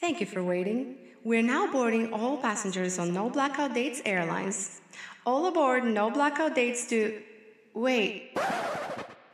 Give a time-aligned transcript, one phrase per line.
[0.00, 0.96] Thank you for waiting.
[1.24, 4.80] We're now boarding all passengers on No Blackout Dates Airlines.
[5.24, 7.20] All aboard No Blackout Dates to.
[7.74, 8.36] Wait.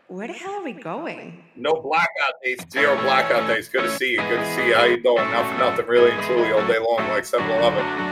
[0.09, 1.43] Where the hell are we going?
[1.57, 3.69] No blackout dates, zero blackout dates.
[3.69, 4.19] Good to see you.
[4.19, 4.75] Good to see you.
[4.75, 5.17] How you doing?
[5.31, 8.12] Not for nothing, really and truly, all day long, like 7-Eleven.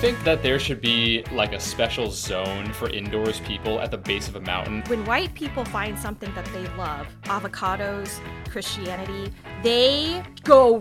[0.00, 4.28] think that there should be like a special zone for indoors people at the base
[4.28, 4.82] of a mountain?
[4.86, 8.18] When white people find something that they love, avocados,
[8.48, 9.30] Christianity,
[9.62, 10.80] they go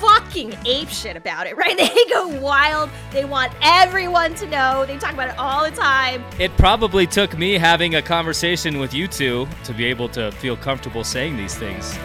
[0.00, 1.76] fucking ape shit about it, right?
[1.76, 2.90] They go wild.
[3.12, 4.84] They want everyone to know.
[4.84, 6.24] They talk about it all the time.
[6.40, 10.56] It probably took me having a conversation with you two to be able to feel
[10.56, 11.96] comfortable saying these things.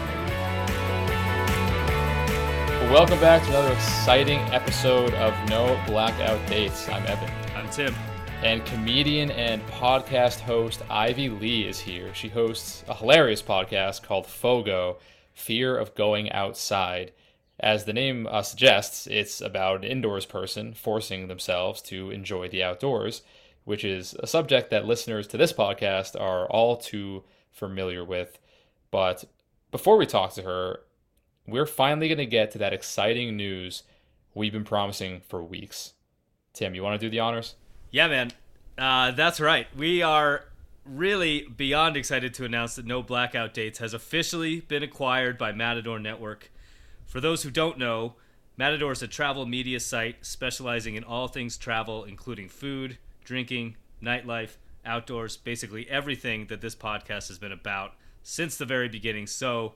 [2.92, 6.90] Welcome back to another exciting episode of No Blackout Dates.
[6.90, 7.30] I'm Evan.
[7.56, 7.94] I'm Tim.
[8.42, 12.14] And comedian and podcast host Ivy Le is here.
[12.14, 14.98] She hosts a hilarious podcast called Fogo
[15.32, 17.12] Fear of Going Outside.
[17.58, 22.62] As the name uh, suggests, it's about an indoors person forcing themselves to enjoy the
[22.62, 23.22] outdoors,
[23.64, 28.38] which is a subject that listeners to this podcast are all too familiar with.
[28.90, 29.24] But
[29.70, 30.80] before we talk to her,
[31.46, 33.82] we're finally going to get to that exciting news
[34.34, 35.94] we've been promising for weeks.
[36.52, 37.54] Tim, you want to do the honors?
[37.90, 38.32] Yeah, man.
[38.78, 39.66] Uh, that's right.
[39.76, 40.44] We are
[40.84, 45.98] really beyond excited to announce that No Blackout Dates has officially been acquired by Matador
[45.98, 46.50] Network.
[47.06, 48.14] For those who don't know,
[48.56, 54.56] Matador is a travel media site specializing in all things travel, including food, drinking, nightlife,
[54.84, 59.26] outdoors, basically everything that this podcast has been about since the very beginning.
[59.26, 59.74] So,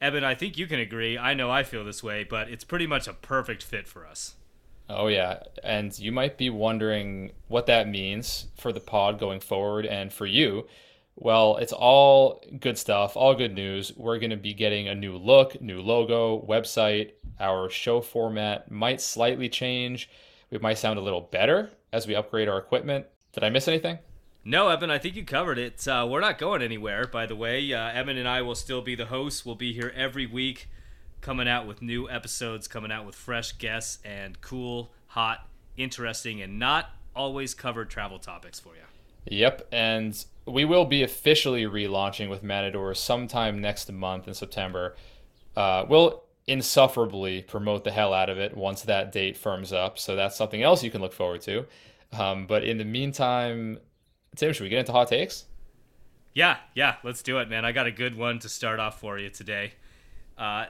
[0.00, 1.18] Evan, I think you can agree.
[1.18, 4.36] I know I feel this way, but it's pretty much a perfect fit for us.
[4.88, 5.40] Oh, yeah.
[5.62, 10.24] And you might be wondering what that means for the pod going forward and for
[10.24, 10.66] you.
[11.16, 13.92] Well, it's all good stuff, all good news.
[13.96, 17.12] We're going to be getting a new look, new logo, website.
[17.40, 20.08] Our show format might slightly change.
[20.50, 23.06] We might sound a little better as we upgrade our equipment.
[23.32, 23.98] Did I miss anything?
[24.48, 25.86] No, Evan, I think you covered it.
[25.86, 27.70] Uh, we're not going anywhere, by the way.
[27.70, 29.44] Uh, Evan and I will still be the hosts.
[29.44, 30.70] We'll be here every week,
[31.20, 36.58] coming out with new episodes, coming out with fresh guests and cool, hot, interesting, and
[36.58, 38.80] not always covered travel topics for you.
[39.26, 44.96] Yep, and we will be officially relaunching with Matador sometime next month in September.
[45.56, 50.16] Uh, we'll insufferably promote the hell out of it once that date firms up, so
[50.16, 51.66] that's something else you can look forward to.
[52.14, 53.80] Um, but in the meantime,
[54.36, 55.46] Tim, should we get into hot takes?
[56.34, 57.64] Yeah, yeah, let's do it, man.
[57.64, 59.72] I got a good one to start off for you today.
[60.36, 60.66] Uh,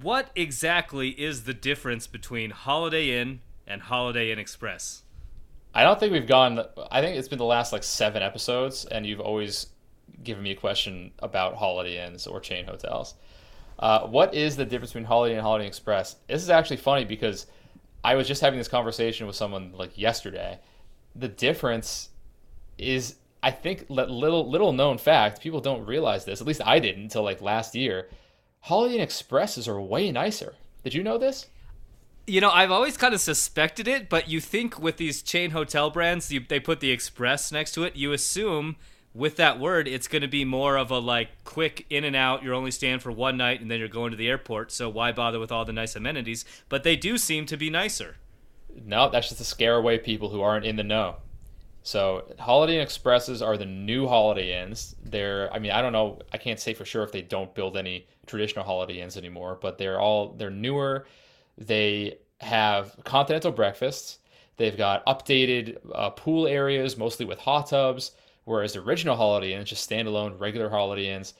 [0.00, 5.02] what exactly is the difference between Holiday Inn and Holiday Inn Express?
[5.74, 6.60] I don't think we've gone.
[6.90, 9.66] I think it's been the last like seven episodes, and you've always
[10.22, 13.14] given me a question about Holiday Inns or chain hotels.
[13.78, 16.16] Uh, what is the difference between Holiday Inn and Holiday Inn Express?
[16.28, 17.46] This is actually funny because
[18.04, 20.60] I was just having this conversation with someone like yesterday.
[21.14, 22.10] The difference
[22.78, 25.40] is I think little little known fact.
[25.40, 26.40] People don't realize this.
[26.40, 28.08] At least I didn't until like last year.
[28.60, 30.54] Holiday Inn Expresses are way nicer.
[30.82, 31.46] Did you know this?
[32.26, 35.90] You know, I've always kind of suspected it, but you think with these chain hotel
[35.90, 37.94] brands, you, they put the express next to it.
[37.94, 38.74] You assume
[39.14, 42.42] with that word, it's going to be more of a like quick in and out.
[42.42, 44.72] You're only staying for one night and then you're going to the airport.
[44.72, 46.44] So why bother with all the nice amenities?
[46.68, 48.16] But they do seem to be nicer.
[48.84, 51.16] No, that's just to scare away people who aren't in the know.
[51.86, 54.96] So Holiday Inn Expresses are the new Holiday Inns.
[55.04, 57.76] They're, I mean, I don't know, I can't say for sure if they don't build
[57.76, 61.06] any traditional Holiday Inns anymore, but they're all they're newer.
[61.56, 64.18] They have continental breakfasts.
[64.56, 68.10] They've got updated uh, pool areas, mostly with hot tubs.
[68.46, 71.34] Whereas the original Holiday Inns, just standalone regular Holiday Inns,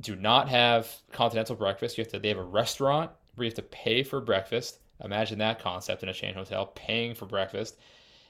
[0.00, 1.96] do not have continental breakfast.
[1.96, 2.18] You have to.
[2.18, 4.80] They have a restaurant where you have to pay for breakfast.
[5.02, 7.78] Imagine that concept in a chain hotel, paying for breakfast.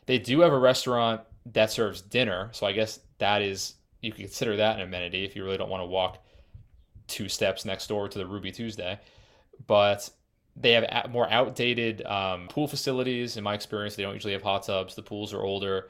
[0.07, 1.21] They do have a restaurant
[1.53, 2.51] that serves dinner.
[2.53, 5.71] So I guess that is you can consider that an amenity if you really don't
[5.71, 6.25] want to walk
[7.07, 8.99] two steps next door to the Ruby Tuesday.
[9.67, 10.09] But
[10.57, 13.37] they have more outdated um, pool facilities.
[13.37, 14.95] In my experience, they don't usually have hot tubs.
[14.95, 15.89] The pools are older.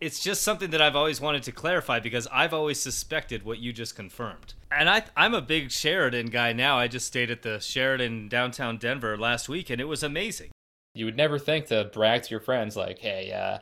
[0.00, 3.72] It's just something that I've always wanted to clarify because I've always suspected what you
[3.72, 4.54] just confirmed.
[4.72, 6.76] And I, I'm a big Sheraton guy now.
[6.76, 10.50] I just stayed at the Sheraton downtown Denver last week, and it was amazing.
[10.94, 13.58] You would never think to brag to your friends like, "Hey, uh,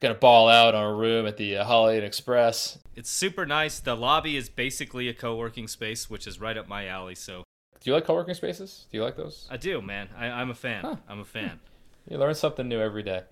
[0.00, 2.78] gonna ball out on a room at the uh, Holiday Inn Express.
[2.94, 3.80] It's super nice.
[3.80, 7.14] The lobby is basically a co-working space, which is right up my alley.
[7.14, 7.44] So,
[7.80, 8.86] do you like co-working spaces?
[8.90, 9.46] Do you like those?
[9.50, 10.08] I do, man.
[10.16, 10.84] I, am a fan.
[10.84, 10.96] Huh.
[11.08, 11.60] I'm a fan.
[12.08, 13.22] you learn something new every day.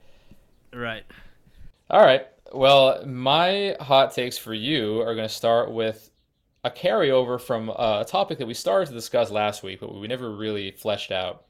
[0.73, 1.05] Right.
[1.91, 2.27] All right.
[2.53, 6.11] Well, my hot takes for you are going to start with
[6.63, 10.07] a carryover from uh, a topic that we started to discuss last week, but we
[10.07, 11.45] never really fleshed out.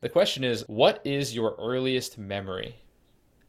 [0.00, 2.76] The question is, what is your earliest memory?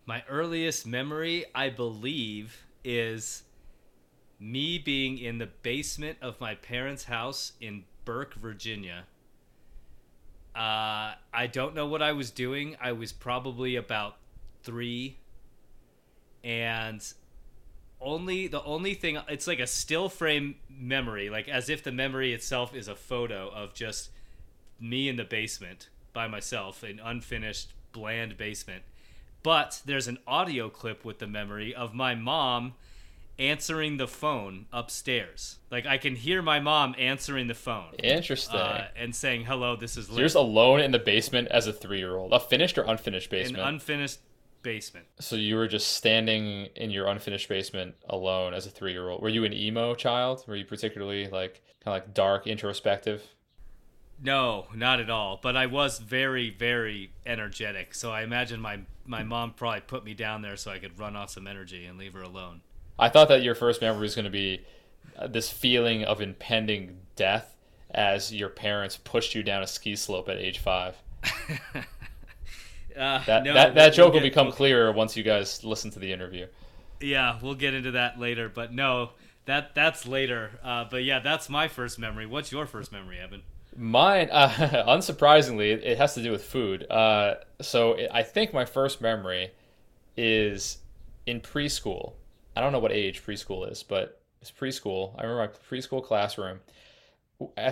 [0.06, 3.44] My earliest memory, I believe, is
[4.40, 9.06] me being in the basement of my parents' house in Burke, Virginia.
[10.56, 12.78] Uh, I don't know what I was doing.
[12.80, 14.18] I was probably about
[14.62, 15.18] three,
[16.44, 17.04] and
[18.00, 22.32] only the only thing it's like a still frame memory, like as if the memory
[22.32, 24.12] itself is a photo of just
[24.80, 28.84] me in the basement by myself, an unfinished, bland basement.
[29.46, 32.74] But there's an audio clip with the memory of my mom
[33.38, 35.60] answering the phone upstairs.
[35.70, 37.94] Like I can hear my mom answering the phone.
[38.02, 38.60] Interesting.
[38.60, 41.68] Uh, and saying, "Hello, this is So Liz." you're just alone in the basement as
[41.68, 43.62] a three-year-old, a finished or unfinished basement.
[43.62, 44.18] An unfinished
[44.64, 45.06] basement.
[45.20, 49.22] so you were just standing in your unfinished basement alone as a three-year-old.
[49.22, 50.44] Were you an emo child?
[50.48, 53.22] Were you particularly like kind of like dark, introspective?
[54.22, 55.40] No, not at all.
[55.42, 57.94] But I was very, very energetic.
[57.94, 61.16] So I imagine my my mom probably put me down there so I could run
[61.16, 62.62] off some energy and leave her alone.
[62.98, 64.62] I thought that your first memory was going to be
[65.18, 67.56] uh, this feeling of impending death
[67.92, 70.96] as your parents pushed you down a ski slope at age five.
[72.98, 75.92] Uh, That no, that, that joke we'll will become we'll- clearer once you guys listen
[75.92, 76.48] to the interview.
[77.02, 78.48] Yeah, we'll get into that later.
[78.48, 79.10] But no,
[79.48, 80.52] that that's later.
[80.64, 82.26] Uh, but yeah, that's my first memory.
[82.26, 83.42] What's your first memory, Evan?
[83.76, 84.50] Mine, uh,
[84.88, 86.90] unsurprisingly, it- has to do with food.
[86.90, 89.52] Uh, so I think my first memory
[90.16, 90.78] is
[91.26, 92.14] in preschool.
[92.56, 95.14] I don't know what age preschool is, but it's preschool.
[95.18, 96.60] I remember my preschool classroom.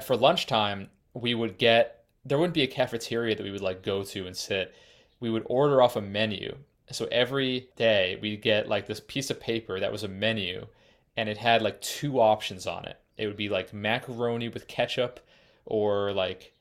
[0.05, 4.03] For lunchtime, we would get there wouldn't be a cafeteria that we would like go
[4.03, 4.73] to and sit.
[5.19, 6.57] We would order off a menu.
[6.91, 10.67] So every day we'd get like this piece of paper that was a menu,
[11.15, 12.99] and it had like two options on it.
[13.17, 15.19] It would be like macaroni with ketchup
[15.65, 16.53] or like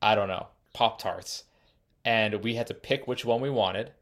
[0.00, 1.44] I don't know, Pop Tarts.
[2.04, 3.92] And we had to pick which one we wanted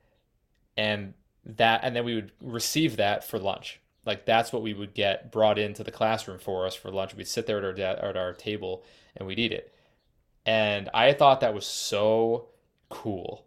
[0.76, 1.14] and
[1.44, 3.80] that and then we would receive that for lunch.
[4.06, 7.14] Like that's what we would get brought into the classroom for us for lunch.
[7.14, 8.82] We'd sit there at our at our table
[9.16, 9.74] and we'd eat it.
[10.46, 12.48] And I thought that was so
[12.88, 13.44] cool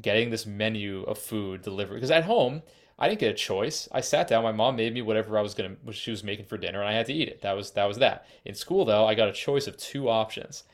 [0.00, 2.62] getting this menu of food delivered because at home
[2.98, 3.88] I didn't get a choice.
[3.90, 4.42] I sat down.
[4.42, 6.88] My mom made me whatever I was gonna, what she was making for dinner, and
[6.88, 7.42] I had to eat it.
[7.42, 8.26] That was that was that.
[8.44, 10.64] In school, though, I got a choice of two options,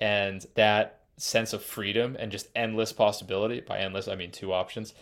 [0.00, 3.60] and that sense of freedom and just endless possibility.
[3.60, 4.94] By endless, I mean two options.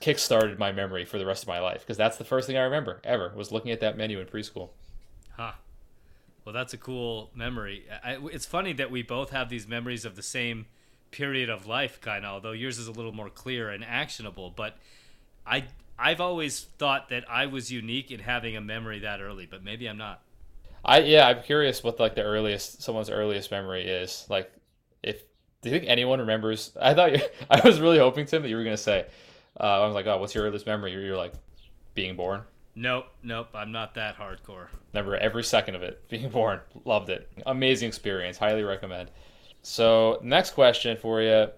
[0.00, 2.62] Kick-started my memory for the rest of my life because that's the first thing I
[2.62, 4.70] remember ever was looking at that menu in preschool.
[5.36, 5.52] Huh.
[6.44, 7.84] Well, that's a cool memory.
[8.02, 10.66] I, it's funny that we both have these memories of the same
[11.10, 12.34] period of life, kind of.
[12.34, 14.50] Although yours is a little more clear and actionable.
[14.50, 14.76] But
[15.46, 15.64] I,
[15.98, 19.86] I've always thought that I was unique in having a memory that early, but maybe
[19.86, 20.22] I'm not.
[20.84, 24.26] I yeah, I'm curious what like the earliest someone's earliest memory is.
[24.28, 24.52] Like,
[25.02, 25.22] if
[25.62, 26.72] do you think anyone remembers?
[26.80, 27.20] I thought you,
[27.50, 29.06] I was really hoping Tim that you were gonna say.
[29.58, 30.92] Uh, I was like, oh, what's your earliest memory?
[30.92, 31.32] You're like
[31.94, 32.42] being born.
[32.74, 33.48] Nope, nope.
[33.54, 34.66] I'm not that hardcore.
[34.92, 36.02] Remember every second of it.
[36.08, 37.30] Being born, loved it.
[37.46, 38.36] Amazing experience.
[38.36, 39.10] Highly recommend.
[39.62, 41.48] So next question for you: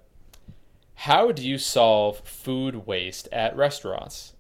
[0.97, 4.33] How do you solve food waste at restaurants?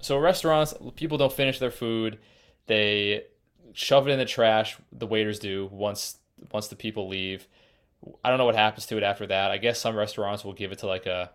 [0.00, 2.18] So restaurants, people don't finish their food.
[2.66, 3.24] They
[3.72, 4.78] shove it in the trash.
[4.92, 6.18] The waiters do once
[6.52, 7.48] once the people leave.
[8.24, 9.50] I don't know what happens to it after that.
[9.50, 11.32] I guess some restaurants will give it to like a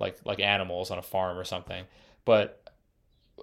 [0.00, 1.84] like like animals on a farm or something.
[2.24, 2.66] But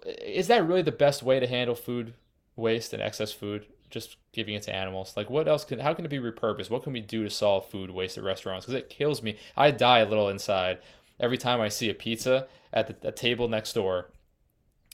[0.05, 2.15] is that really the best way to handle food
[2.55, 3.67] waste and excess food?
[3.89, 5.13] Just giving it to animals.
[5.17, 5.79] Like what else can?
[5.79, 6.69] How can it be repurposed?
[6.69, 8.65] What can we do to solve food waste at restaurants?
[8.65, 9.37] Because it kills me.
[9.57, 10.79] I die a little inside
[11.19, 14.11] every time I see a pizza at the table next door,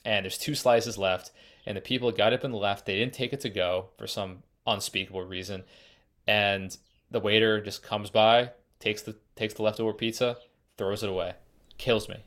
[0.03, 1.31] and there's two slices left,
[1.65, 2.85] and the people got up and left.
[2.85, 5.63] They didn't take it to go for some unspeakable reason,
[6.27, 6.75] and
[7.11, 10.37] the waiter just comes by, takes the takes the leftover pizza,
[10.77, 11.33] throws it away.
[11.77, 12.23] Kills me.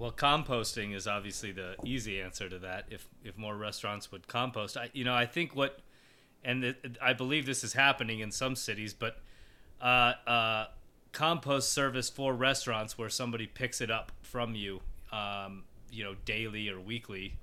[0.00, 2.86] Well, composting is obviously the easy answer to that.
[2.90, 5.80] If if more restaurants would compost, I you know I think what,
[6.44, 9.18] and I believe this is happening in some cities, but
[9.80, 10.66] uh, uh,
[11.12, 14.80] compost service for restaurants where somebody picks it up from you,
[15.12, 17.36] um, you know, daily or weekly.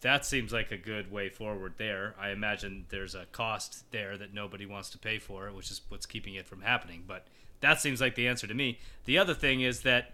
[0.00, 2.14] That seems like a good way forward there.
[2.18, 6.06] I imagine there's a cost there that nobody wants to pay for, which is what's
[6.06, 7.04] keeping it from happening.
[7.06, 7.26] But
[7.60, 8.78] that seems like the answer to me.
[9.04, 10.12] The other thing is that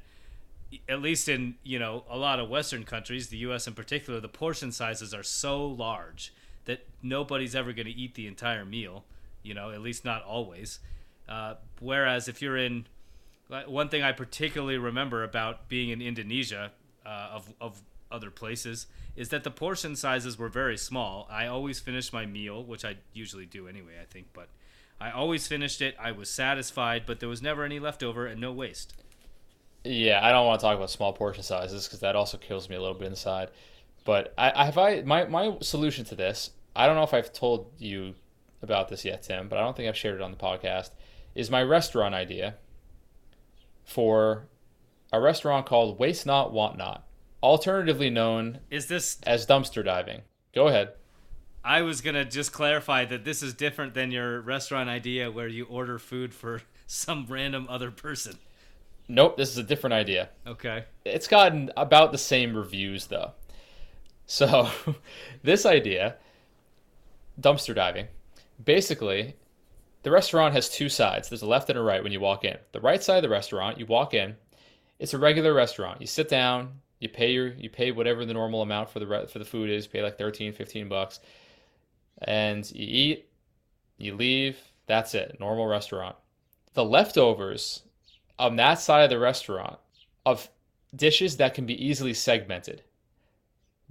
[0.88, 4.28] at least in you know a lot of western countries the us in particular the
[4.28, 6.34] portion sizes are so large
[7.08, 9.04] nobody's ever going to eat the entire meal
[9.42, 10.80] you know at least not always
[11.28, 12.86] uh, whereas if you're in
[13.66, 16.72] one thing i particularly remember about being in indonesia
[17.04, 18.86] uh, of, of other places
[19.16, 21.26] is that the portion sizes were very small.
[21.30, 24.48] I always finished my meal, which I usually do anyway, I think, but
[25.00, 25.96] I always finished it.
[25.98, 28.94] I was satisfied, but there was never any leftover and no waste.
[29.84, 32.76] Yeah, I don't want to talk about small portion sizes because that also kills me
[32.76, 33.50] a little bit inside.
[34.04, 36.50] But I, I have I my my solution to this.
[36.76, 38.14] I don't know if I've told you
[38.62, 40.90] about this yet, Tim, but I don't think I've shared it on the podcast.
[41.34, 42.56] Is my restaurant idea
[43.84, 44.46] for
[45.12, 47.06] a restaurant called Waste Not Want Not,
[47.42, 50.22] alternatively known Is this as dumpster diving.
[50.54, 50.92] Go ahead.
[51.64, 55.64] I was gonna just clarify that this is different than your restaurant idea where you
[55.64, 58.38] order food for some random other person.
[59.08, 60.28] Nope, this is a different idea.
[60.46, 60.84] Okay.
[61.04, 63.32] It's gotten about the same reviews though.
[64.26, 64.68] So,
[65.42, 66.16] this idea,
[67.40, 68.06] dumpster diving,
[68.64, 69.36] basically,
[70.02, 71.28] the restaurant has two sides.
[71.28, 72.56] There's a left and a right when you walk in.
[72.72, 74.36] The right side of the restaurant, you walk in,
[74.98, 76.00] it's a regular restaurant.
[76.00, 79.26] You sit down, you pay your you pay whatever the normal amount for the re-
[79.26, 81.20] for the food is, pay like 13, 15 bucks.
[82.22, 83.28] And you eat,
[83.98, 85.36] you leave, that's it.
[85.38, 86.16] Normal restaurant.
[86.74, 87.82] The leftovers
[88.38, 89.78] on that side of the restaurant
[90.24, 90.48] of
[90.94, 92.82] dishes that can be easily segmented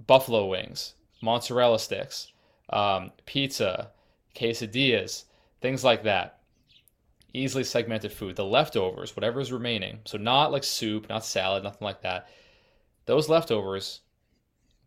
[0.06, 2.32] buffalo wings, mozzarella sticks,
[2.70, 3.90] um, pizza,
[4.34, 5.24] quesadillas,
[5.60, 6.40] things like that.
[7.32, 8.36] Easily segmented food.
[8.36, 12.28] The leftovers, whatever is remaining, so not like soup, not salad, nothing like that.
[13.04, 14.00] Those leftovers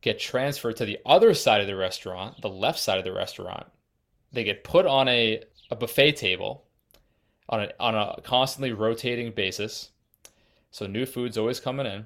[0.02, 3.68] get transferred to the other side of the restaurant, the left side of the restaurant.
[4.32, 6.66] They get put on a, a buffet table
[7.50, 9.90] on a, on a constantly rotating basis.
[10.72, 12.06] So new food's always coming in.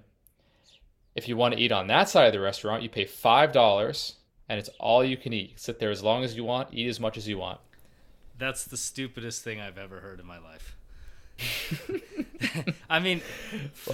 [1.16, 4.14] If you want to eat on that side of the restaurant, you pay $5
[4.50, 5.60] and it's all you can eat.
[5.60, 7.60] Sit there as long as you want, eat as much as you want.
[8.38, 10.76] That's the stupidest thing I've ever heard in my life.
[12.90, 13.22] I mean,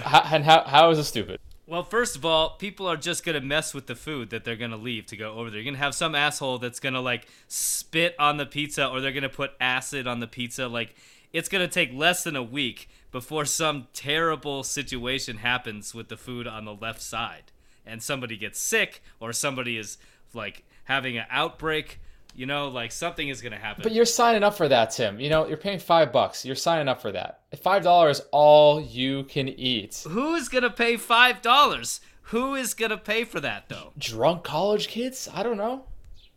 [0.02, 1.40] How, and how, how is it stupid?
[1.66, 4.76] well, first of all, people are just gonna mess with the food that they're gonna
[4.76, 5.60] leave to go over there.
[5.60, 9.28] You're gonna have some asshole that's gonna like spit on the pizza, or they're gonna
[9.28, 10.66] put acid on the pizza.
[10.66, 10.94] Like,
[11.32, 16.46] it's gonna take less than a week before some terrible situation happens with the food
[16.46, 17.52] on the left side,
[17.86, 19.96] and somebody gets sick, or somebody is
[20.34, 22.00] like having an outbreak.
[22.34, 23.82] You know, like something is gonna happen.
[23.82, 25.18] But you're signing up for that, Tim.
[25.18, 26.44] You know, you're paying five bucks.
[26.44, 27.40] You're signing up for that.
[27.60, 30.04] Five dollars, all you can eat.
[30.08, 32.00] Who's gonna pay five dollars?
[32.22, 33.92] Who is gonna pay for that though?
[33.98, 35.28] Drunk college kids?
[35.34, 35.86] I don't know.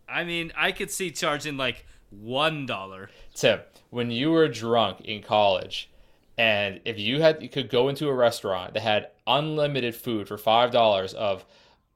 [0.09, 3.09] I mean, I could see charging like one dollar.
[3.35, 3.59] Tim,
[3.91, 5.89] when you were drunk in college,
[6.37, 10.37] and if you had you could go into a restaurant that had unlimited food for
[10.37, 11.45] five dollars of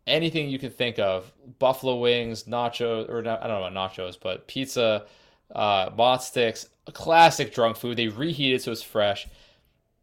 [0.07, 4.17] anything you could think of, buffalo wings, nachos, or not, I don't know about nachos,
[4.21, 5.05] but pizza,
[5.53, 7.97] uh, sticks, classic drunk food.
[7.97, 9.27] They reheat it so it's fresh.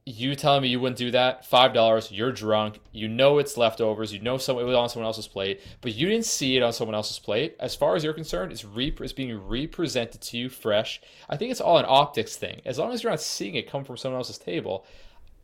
[0.06, 1.46] You telling me you wouldn't do that?
[1.46, 2.12] Five dollars.
[2.12, 2.78] You're drunk.
[2.92, 4.12] You know it's leftovers.
[4.12, 6.74] You know someone it was on someone else's plate, but you didn't see it on
[6.74, 7.56] someone else's plate.
[7.58, 11.00] As far as you're concerned, it's re- it's being represented to you fresh.
[11.30, 12.60] I think it's all an optics thing.
[12.66, 14.84] As long as you're not seeing it come from someone else's table,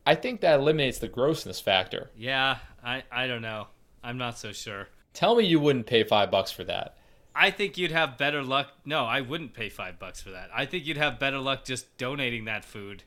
[0.06, 2.10] I think that eliminates the grossness factor.
[2.14, 3.68] Yeah, I I don't know.
[4.02, 4.88] I'm not so sure.
[5.12, 6.96] Tell me you wouldn't pay five bucks for that.
[7.34, 8.72] I think you'd have better luck.
[8.84, 10.50] No, I wouldn't pay five bucks for that.
[10.54, 13.04] I think you'd have better luck just donating that food,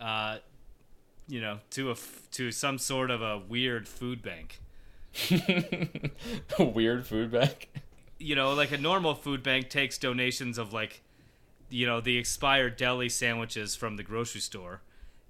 [0.00, 0.38] uh,
[1.28, 4.60] you know, to a f- to some sort of a weird food bank.
[6.58, 7.70] Weird food bank.
[8.18, 11.02] You know, like a normal food bank takes donations of like,
[11.70, 14.82] you know, the expired deli sandwiches from the grocery store.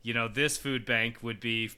[0.03, 1.71] You know, this food bank would be.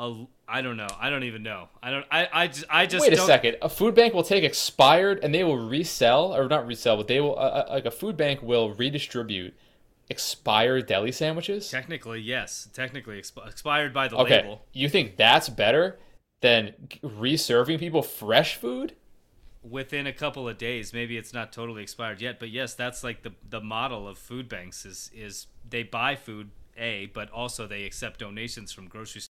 [0.00, 0.88] A, I don't know.
[0.98, 1.68] I don't even know.
[1.82, 2.06] I don't.
[2.10, 2.28] I.
[2.32, 2.64] I just.
[2.70, 3.56] I just Wait a don't, second.
[3.60, 7.20] A food bank will take expired and they will resell, or not resell, but they
[7.20, 9.54] will uh, uh, like a food bank will redistribute
[10.08, 11.70] expired deli sandwiches.
[11.70, 12.68] Technically, yes.
[12.72, 14.62] Technically expi- expired by the Okay, label.
[14.72, 15.98] you think that's better
[16.40, 18.94] than reserving people fresh food?
[19.62, 20.94] within a couple of days.
[20.94, 24.48] Maybe it's not totally expired yet, but yes, that's like the the model of food
[24.48, 29.29] banks is is they buy food a, but also they accept donations from grocery stores.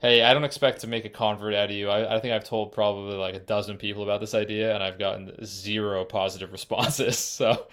[0.00, 1.90] Hey, I don't expect to make a convert out of you.
[1.90, 4.98] I, I think I've told probably like a dozen people about this idea, and I've
[4.98, 7.18] gotten zero positive responses.
[7.18, 7.66] So,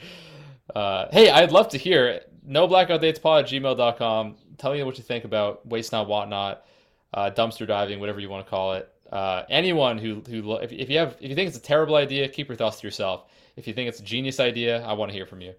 [0.76, 2.22] uh, hey, I'd love to hear.
[2.46, 4.36] No blackout dates pod at gmail.com.
[4.58, 6.66] Tell me what you think about waste not, want not,
[7.14, 8.92] uh, dumpster diving, whatever you want to call it.
[9.12, 12.28] Uh, anyone who who if, if you have if you think it's a terrible idea,
[12.28, 13.32] keep your thoughts to yourself.
[13.56, 15.54] If you think it's a genius idea, I want to hear from you.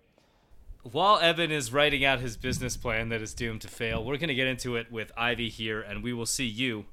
[0.90, 4.28] While Evan is writing out his business plan that is doomed to fail, we're going
[4.28, 6.86] to get into it with Ivy here, and we will see you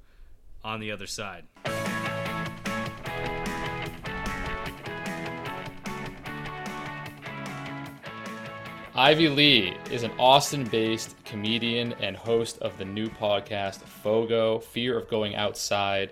[0.65, 1.45] on the other side.
[8.93, 14.97] Ivy Le is an Austin based comedian and host of the new podcast Fogo Fear
[14.97, 16.11] of Going Outside.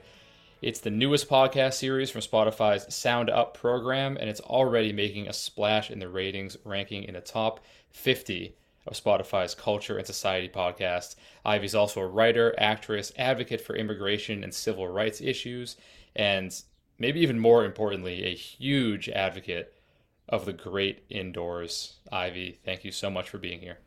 [0.64, 5.34] It's the newest podcast series from Spotify's Sound Up program, and it's already making a
[5.34, 8.56] splash in the ratings, ranking in the top 50
[8.88, 11.18] of Spotify's culture and society podcasts.
[11.44, 15.76] Ivy's also a writer, actress, advocate for immigration and civil rights issues,
[16.16, 16.58] and
[16.98, 19.74] maybe even more importantly, a huge advocate
[20.30, 21.96] of the great indoors.
[22.10, 23.80] Ivy, thank you so much for being here.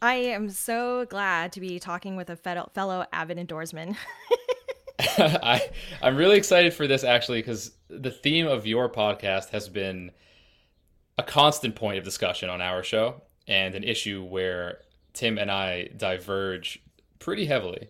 [0.00, 3.96] I am so glad to be talking with a fellow avid indoorsman.
[5.18, 5.68] I
[6.02, 10.10] I'm really excited for this actually because the theme of your podcast has been
[11.18, 14.80] a constant point of discussion on our show and an issue where
[15.12, 16.82] Tim and I diverge
[17.18, 17.88] pretty heavily.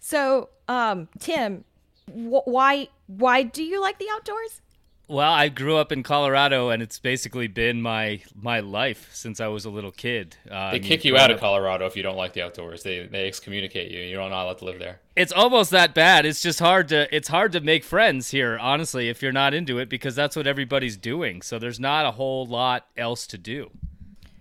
[0.00, 1.64] So, um, Tim,
[2.06, 4.60] wh- why why do you like the outdoors?
[5.06, 9.48] Well, I grew up in Colorado, and it's basically been my my life since I
[9.48, 10.36] was a little kid.
[10.50, 12.82] Uh, they kick you out of Colorado if you don't like the outdoors.
[12.82, 14.00] They they excommunicate you.
[14.00, 15.00] You're not allowed to live there.
[15.14, 16.24] It's almost that bad.
[16.24, 19.78] It's just hard to it's hard to make friends here, honestly, if you're not into
[19.78, 21.42] it, because that's what everybody's doing.
[21.42, 23.70] So there's not a whole lot else to do.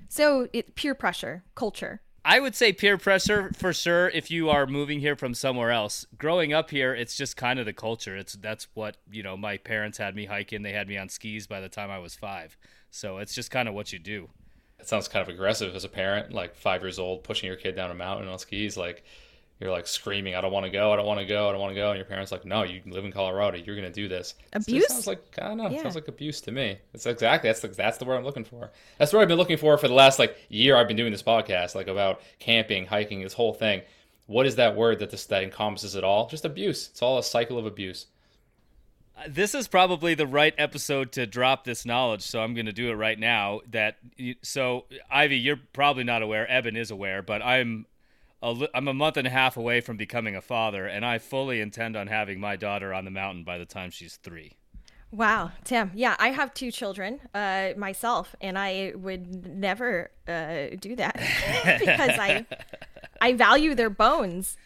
[0.08, 2.02] So it peer pressure, culture.
[2.26, 6.06] I would say peer pressure for sure if you are moving here from somewhere else.
[6.18, 8.16] Growing up here, it's just kind of the culture.
[8.16, 10.62] It's that's what, you know, my parents had me hiking.
[10.62, 12.58] They had me on skis by the time I was 5.
[12.92, 14.30] So it's just kind of what you do.
[14.80, 17.76] It sounds kind of aggressive as a parent, like 5 years old pushing your kid
[17.76, 19.04] down a mountain on skis like
[19.64, 21.62] you're like screaming, I don't want to go, I don't want to go, I don't
[21.62, 24.08] want to go, and your parents like, no, you live in Colorado, you're gonna do
[24.08, 24.36] this.
[24.52, 25.82] Abuse so sounds like I don't know, yeah.
[25.82, 26.78] sounds like abuse to me.
[26.94, 28.72] It's exactly that's the, that's the word I'm looking for.
[28.98, 30.76] That's what I've been looking for for the last like year.
[30.76, 33.82] I've been doing this podcast, like about camping, hiking, this whole thing.
[34.26, 36.28] What is that word that this that encompasses it all?
[36.28, 36.90] Just abuse.
[36.92, 38.08] It's all a cycle of abuse.
[39.16, 42.74] Uh, this is probably the right episode to drop this knowledge, so I'm going to
[42.74, 43.62] do it right now.
[43.70, 43.98] That
[44.42, 46.48] so Ivy, you're probably not aware.
[46.48, 47.86] Evan is aware, but I'm
[48.44, 51.62] a, I'm a month and a half away from becoming a father, and I fully
[51.62, 54.58] intend on having my daughter on the mountain by the time she's three.
[55.12, 55.92] Wow, Tim.
[55.94, 61.16] Yeah, I have two children uh, myself, and I would never uh, do that
[61.80, 62.46] because I
[63.22, 64.58] I value their bones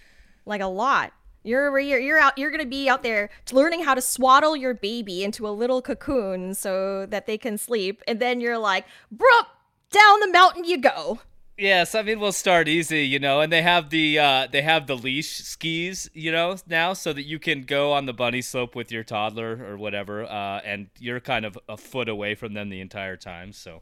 [0.45, 1.12] like a lot.
[1.43, 2.38] You're you're you're out.
[2.38, 6.54] You're gonna be out there learning how to swaddle your baby into a little cocoon
[6.54, 9.47] so that they can sleep, and then you're like, "Brooke,
[9.91, 11.19] down the mountain you go."
[11.58, 14.86] Yes, I mean we'll start easy, you know, and they have the uh, they have
[14.86, 18.76] the leash skis, you know, now so that you can go on the bunny slope
[18.76, 22.70] with your toddler or whatever, uh, and you're kind of a foot away from them
[22.70, 23.52] the entire time.
[23.54, 23.82] So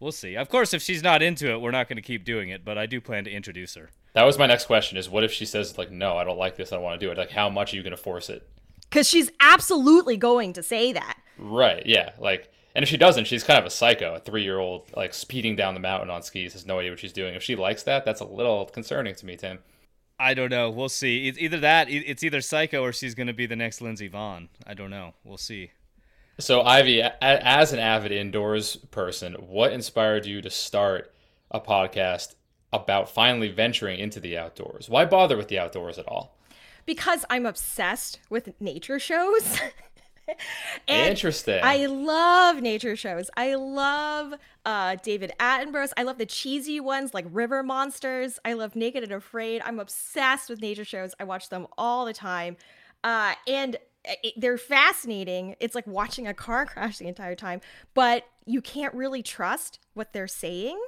[0.00, 0.34] we'll see.
[0.34, 2.76] Of course, if she's not into it, we're not going to keep doing it, but
[2.76, 3.90] I do plan to introduce her.
[4.14, 6.56] That was my next question: is what if she says like, no, I don't like
[6.56, 7.18] this, I don't want to do it.
[7.18, 8.48] Like, how much are you going to force it?
[8.90, 11.18] Because she's absolutely going to say that.
[11.38, 11.84] Right.
[11.86, 12.10] Yeah.
[12.18, 15.14] Like and if she doesn't, she's kind of a psycho, a three year old, like
[15.14, 17.34] speeding down the mountain on skis, has no idea what she's doing.
[17.34, 19.60] If she likes that, that's a little concerning to me, Tim.
[20.18, 20.70] I don't know.
[20.70, 21.28] We'll see.
[21.28, 24.48] It's either that, it's either psycho, or she's going to be the next Lindsey Vonn.
[24.66, 25.14] I don't know.
[25.24, 25.72] We'll see.
[26.38, 31.12] So, Ivy, as an avid indoors person, what inspired you to start
[31.50, 32.34] a podcast
[32.72, 34.88] about finally venturing into the outdoors?
[34.88, 36.36] Why bother with the outdoors at all?
[36.86, 39.60] Because I'm obsessed with nature shows.
[40.86, 41.60] Interesting.
[41.62, 43.30] I love nature shows.
[43.36, 44.34] I love
[44.64, 45.92] uh, David Attenborough's.
[45.96, 48.38] I love the cheesy ones like River Monsters.
[48.44, 49.62] I love Naked and Afraid.
[49.64, 51.14] I'm obsessed with nature shows.
[51.18, 52.56] I watch them all the time.
[53.02, 55.56] Uh, and it, they're fascinating.
[55.60, 57.60] It's like watching a car crash the entire time,
[57.94, 60.78] but you can't really trust what they're saying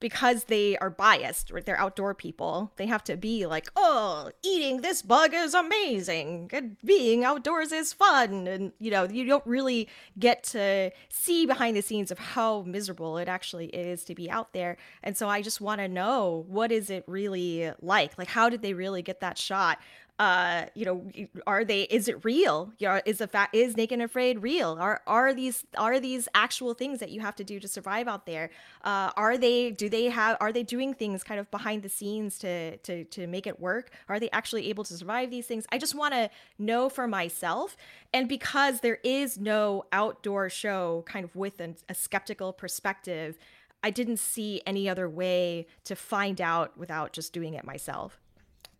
[0.00, 1.64] because they are biased, right?
[1.64, 2.72] They're outdoor people.
[2.76, 6.50] They have to be like, oh, eating this bug is amazing.
[6.52, 8.46] And being outdoors is fun.
[8.46, 13.18] And, you know, you don't really get to see behind the scenes of how miserable
[13.18, 14.78] it actually is to be out there.
[15.02, 18.16] And so I just want to know what is it really like?
[18.18, 19.78] Like, how did they really get that shot?
[20.20, 21.10] Uh you know
[21.46, 22.72] are they is it real?
[23.06, 24.76] Is the fact is naked and afraid real?
[24.78, 28.26] Are are these are these actual things that you have to do to survive out
[28.26, 28.50] there?
[28.84, 32.38] Uh are they do they have are they doing things kind of behind the scenes
[32.40, 33.92] to to to make it work?
[34.10, 35.64] Are they actually able to survive these things?
[35.72, 36.28] I just want to
[36.58, 37.74] know for myself.
[38.12, 43.38] And because there is no outdoor show kind of with an, a skeptical perspective
[43.82, 48.20] i didn't see any other way to find out without just doing it myself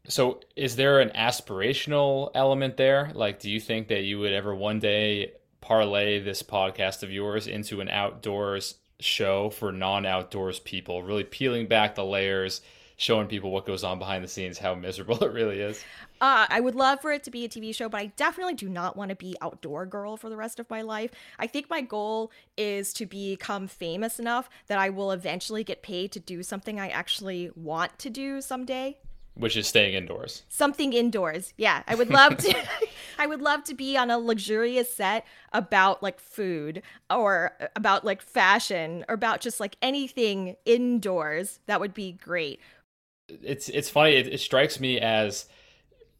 [0.08, 3.12] so, is there an aspirational element there?
[3.14, 7.46] Like, do you think that you would ever one day parlay this podcast of yours
[7.46, 12.60] into an outdoors show for non outdoors people, really peeling back the layers,
[12.96, 15.84] showing people what goes on behind the scenes, how miserable it really is?
[16.20, 18.68] Uh, I would love for it to be a TV show, but I definitely do
[18.68, 21.10] not want to be outdoor girl for the rest of my life.
[21.38, 26.12] I think my goal is to become famous enough that I will eventually get paid
[26.12, 28.98] to do something I actually want to do someday.
[29.40, 30.42] Which is staying indoors.
[30.48, 31.52] something indoors.
[31.56, 32.54] Yeah, I would love to.
[33.18, 38.22] I would love to be on a luxurious set about like food or about like
[38.22, 41.60] fashion or about just like anything indoors.
[41.66, 42.60] That would be great.
[43.28, 44.12] It's it's funny.
[44.12, 45.46] It, it strikes me as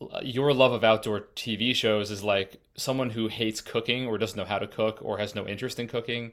[0.01, 4.37] uh, your love of outdoor TV shows is like someone who hates cooking or doesn't
[4.37, 6.33] know how to cook or has no interest in cooking,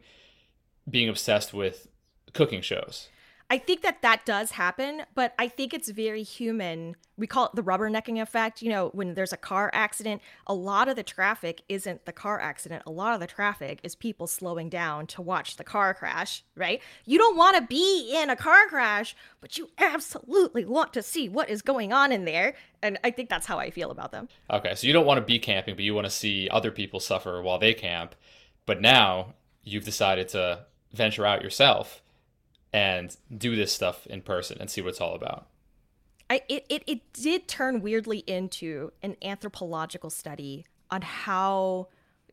[0.90, 1.88] being obsessed with
[2.34, 3.10] cooking shows.
[3.50, 6.98] I think that that does happen, but I think it's very human.
[7.16, 8.62] We call it the rubbernecking effect.
[8.62, 12.42] You know, when there's a car accident, a lot of the traffic isn't the car
[12.42, 12.84] accident.
[12.86, 16.82] A lot of the traffic is people slowing down to watch the car crash, right?
[17.06, 21.30] You don't want to be in a car crash, but you absolutely want to see
[21.30, 22.54] what is going on in there.
[22.82, 24.28] And I think that's how I feel about them.
[24.52, 27.00] Okay, so you don't want to be camping, but you want to see other people
[27.00, 28.14] suffer while they camp.
[28.66, 32.02] But now you've decided to venture out yourself
[32.78, 35.48] and do this stuff in person and see what it's all about.
[36.30, 41.88] I, it, it, it did turn weirdly into an anthropological study on how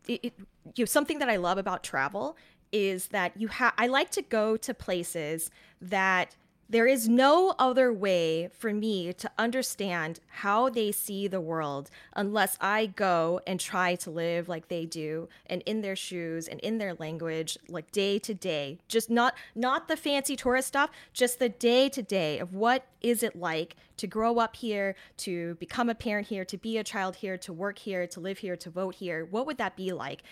[0.06, 0.34] it, it
[0.76, 2.36] you know something that I love about travel
[2.72, 6.36] is that you have I like to go to places that
[6.68, 12.56] there is no other way for me to understand how they see the world unless
[12.60, 16.78] I go and try to live like they do and in their shoes and in
[16.78, 18.78] their language like day to day.
[18.88, 23.22] Just not not the fancy tourist stuff just the day to day of what is
[23.22, 27.16] it like to grow up here to become a parent here to be a child
[27.16, 29.26] here to work here to live here to vote here.
[29.26, 30.22] What would that be like?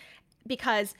[0.46, 0.94] Because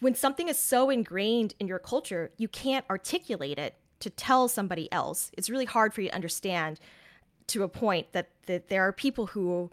[0.00, 4.90] when something is so ingrained in your culture you can't articulate it to tell somebody
[4.92, 5.30] else.
[5.36, 6.80] It's really hard for you to understand
[7.48, 9.70] to a point that, that there are people who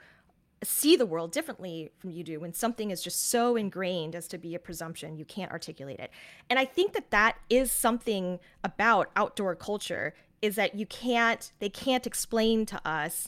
[0.63, 4.37] see the world differently from you do when something is just so ingrained as to
[4.37, 6.09] be a presumption you can't articulate it
[6.49, 11.69] and i think that that is something about outdoor culture is that you can't they
[11.69, 13.27] can't explain to us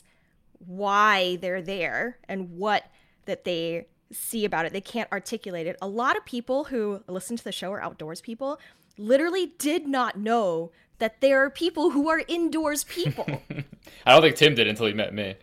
[0.66, 2.84] why they're there and what
[3.26, 7.36] that they see about it they can't articulate it a lot of people who listen
[7.36, 8.58] to the show are outdoors people
[8.98, 13.26] literally did not know that there are people who are indoors people.
[14.06, 15.36] I don't think Tim did until he met me.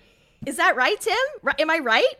[0.45, 1.15] Is that right, Tim?
[1.59, 2.13] Am I right?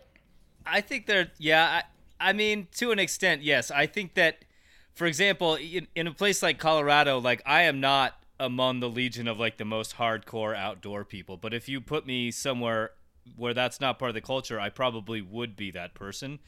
[0.65, 1.81] I think they're yeah.
[2.19, 3.69] I, I mean, to an extent, yes.
[3.69, 4.45] I think that,
[4.93, 9.27] for example, in, in a place like Colorado, like I am not among the legion
[9.27, 11.38] of like the most hardcore outdoor people.
[11.38, 12.91] But if you put me somewhere
[13.36, 16.40] where that's not part of the culture, I probably would be that person.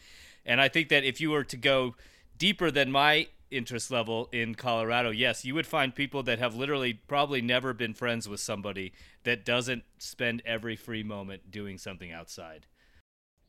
[0.45, 1.95] And I think that if you were to go
[2.37, 6.93] deeper than my interest level in Colorado, yes, you would find people that have literally
[6.93, 12.65] probably never been friends with somebody that doesn't spend every free moment doing something outside.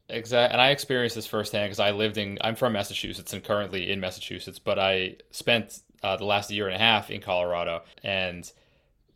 [0.09, 2.39] Exactly, and I experienced this firsthand because I lived in.
[2.41, 6.75] I'm from Massachusetts and currently in Massachusetts, but I spent uh, the last year and
[6.75, 8.51] a half in Colorado and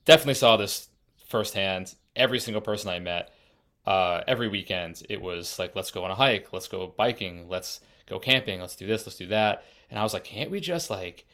[0.05, 0.89] definitely saw this
[1.29, 1.95] firsthand.
[2.15, 3.33] Every single person I met,
[3.87, 7.81] uh, every weekend, it was like, let's go on a hike, let's go biking, let's
[8.07, 9.65] go camping, let's do this, let's do that.
[9.91, 11.27] And I was like, can't we just like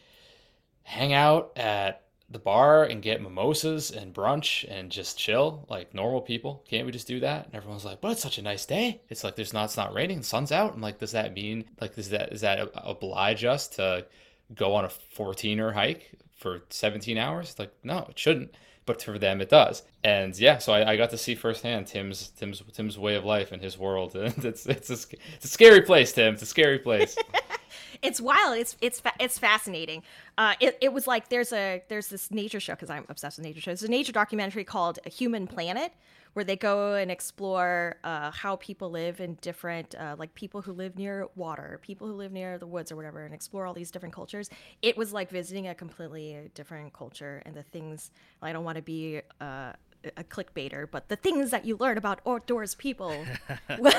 [0.83, 6.21] hang out at the bar and get mimosas and brunch and just chill like normal
[6.21, 6.65] people?
[6.69, 7.47] Can't we just do that?
[7.47, 9.01] And everyone's like, but it's such a nice day.
[9.09, 10.75] It's like there's not it's not raining, the sun's out.
[10.75, 14.07] I'm like, does that mean like does that is that oblige us to
[14.55, 17.55] go on a 14er hike for 17 hours?
[17.59, 18.55] Like, no, it shouldn't.
[18.89, 19.83] But for them, it does.
[20.03, 23.53] And yeah, so I, I got to see firsthand Tim's Tim's Tim's way of life
[23.53, 24.17] and his world.
[24.17, 26.33] And it's it's a, it's a scary place, Tim.
[26.33, 27.15] It's a scary place.
[28.03, 28.57] it's wild.
[28.57, 30.05] It's it's it's fascinating.
[30.39, 33.45] Uh, it, it was like there's a there's this nature show because I'm obsessed with
[33.45, 33.81] nature shows.
[33.81, 35.93] There's a nature documentary called A Human Planet
[36.39, 40.73] where they go and explore uh, how people live in different uh, like people who
[40.73, 43.91] live near water, people who live near the woods or whatever, and explore all these
[43.91, 44.49] different cultures.
[44.81, 48.13] It was like visiting a completely different culture and the things.
[48.41, 49.23] I don't want to be.
[49.41, 49.73] Uh,
[50.17, 53.27] a clickbaiter, but the things that you learn about outdoors people
[53.81, 53.93] will,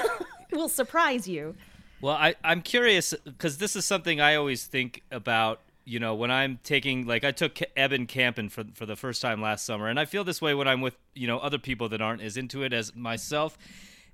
[0.49, 1.55] will surprise you.
[1.99, 5.59] Well, I, I'm curious because this is something I always think about.
[5.85, 9.41] You know, when I'm taking like I took Evan camping for for the first time
[9.41, 12.01] last summer, and I feel this way when I'm with you know other people that
[12.01, 13.57] aren't as into it as myself.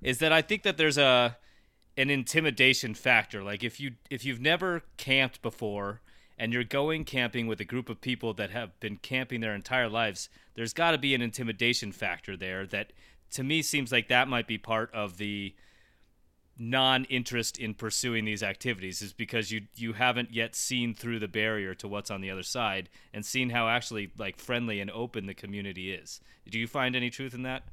[0.02, 1.36] Is that I think that there's a
[1.96, 3.42] an intimidation factor.
[3.42, 6.00] Like if you if you've never camped before
[6.38, 9.88] and you're going camping with a group of people that have been camping their entire
[9.88, 12.92] lives, there's got to be an intimidation factor there that
[13.32, 15.54] to me seems like that might be part of the
[16.58, 21.74] non-interest in pursuing these activities is because you you haven't yet seen through the barrier
[21.74, 25.34] to what's on the other side and seen how actually like friendly and open the
[25.34, 26.20] community is.
[26.48, 27.64] Do you find any truth in that?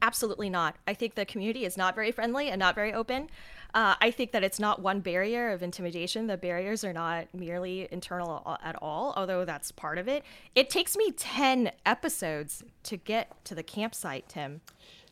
[0.00, 0.76] Absolutely not.
[0.88, 3.28] I think the community is not very friendly and not very open.
[3.74, 6.26] Uh, I think that it's not one barrier of intimidation.
[6.26, 10.24] The barriers are not merely internal at all, although that's part of it.
[10.54, 14.60] It takes me 10 episodes to get to the campsite, Tim.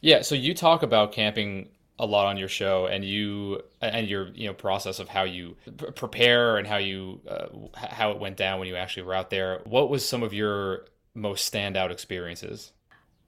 [0.01, 1.69] Yeah, so you talk about camping
[2.01, 5.57] a lot on your show, and you and your you know process of how you
[5.95, 9.61] prepare and how you uh, how it went down when you actually were out there.
[9.65, 12.73] What was some of your most standout experiences?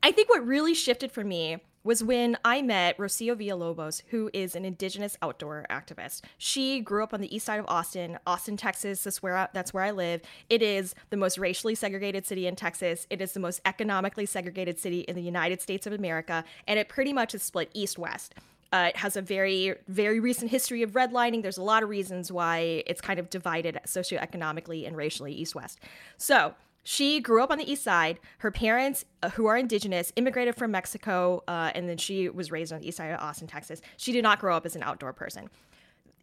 [0.03, 4.55] I think what really shifted for me was when I met Rocio Villalobos, who is
[4.55, 6.23] an indigenous outdoor activist.
[6.39, 9.03] She grew up on the east side of Austin, Austin, Texas.
[9.03, 10.23] That's where I, that's where I live.
[10.49, 13.07] It is the most racially segregated city in Texas.
[13.11, 16.89] It is the most economically segregated city in the United States of America, and it
[16.89, 18.35] pretty much is split east-west.
[18.73, 21.43] Uh, it has a very, very recent history of redlining.
[21.43, 25.79] There's a lot of reasons why it's kind of divided socioeconomically and racially east west.
[26.17, 26.55] So,
[26.85, 28.19] she grew up on the east side.
[28.39, 32.73] Her parents, uh, who are indigenous, immigrated from Mexico, uh, and then she was raised
[32.73, 33.81] on the east side of Austin, Texas.
[33.97, 35.49] She did not grow up as an outdoor person.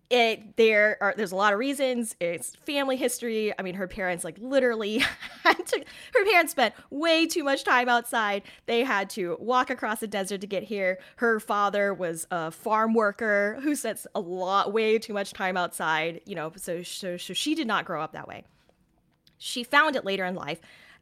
[0.09, 2.15] It there are there's a lot of reasons.
[2.19, 3.53] It's family history.
[3.57, 4.99] I mean, her parents like literally
[5.43, 5.85] to.
[6.13, 8.43] Her parents spent way too much time outside.
[8.65, 10.99] They had to walk across the desert to get here.
[11.17, 16.21] Her father was a farm worker who spent a lot, way too much time outside.
[16.25, 18.45] You know, so so, so she did not grow up that way
[19.39, 20.59] she found it later in life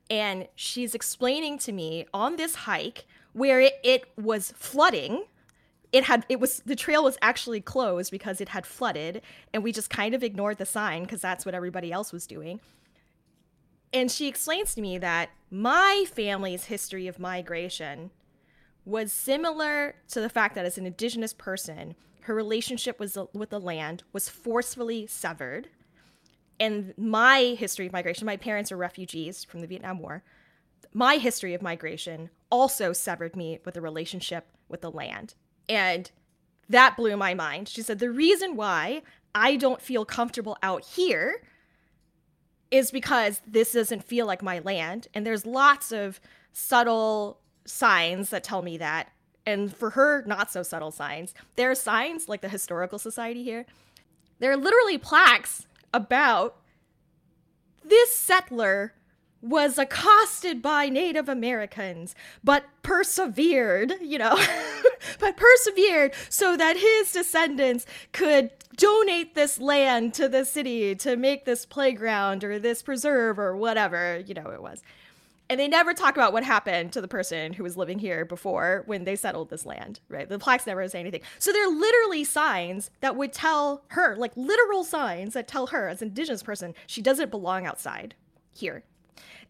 [0.09, 5.25] and she's explaining to me on this hike where it, it was flooding
[5.91, 9.21] it had it was the trail was actually closed because it had flooded
[9.53, 12.59] and we just kind of ignored the sign because that's what everybody else was doing
[13.93, 18.11] and she explains to me that my family's history of migration
[18.83, 23.59] was similar to the fact that as an indigenous person her relationship was with the
[23.59, 25.69] land was forcefully severed
[26.59, 30.23] and my history of migration, my parents are refugees from the Vietnam War.
[30.93, 35.35] My history of migration also severed me with a relationship with the land.
[35.69, 36.09] And
[36.69, 37.67] that blew my mind.
[37.69, 39.01] She said, The reason why
[39.33, 41.41] I don't feel comfortable out here
[42.71, 45.07] is because this doesn't feel like my land.
[45.13, 46.19] And there's lots of
[46.51, 49.11] subtle signs that tell me that.
[49.45, 51.33] And for her, not so subtle signs.
[51.55, 53.65] There are signs like the Historical Society here.
[54.39, 56.57] There are literally plaques about
[57.83, 58.93] this settler
[59.41, 64.37] was accosted by Native Americans, but persevered, you know,
[65.19, 71.45] but persevered so that his descendants could donate this land to the city to make
[71.45, 74.81] this playground or this preserve or whatever, you know, it was.
[75.49, 78.83] And they never talk about what happened to the person who was living here before
[78.85, 80.27] when they settled this land, right?
[80.27, 81.21] The plaques never say anything.
[81.39, 85.87] So there are literally signs that would tell her, like literal signs that tell her
[85.87, 88.13] as an indigenous person, she doesn't belong outside
[88.53, 88.83] here.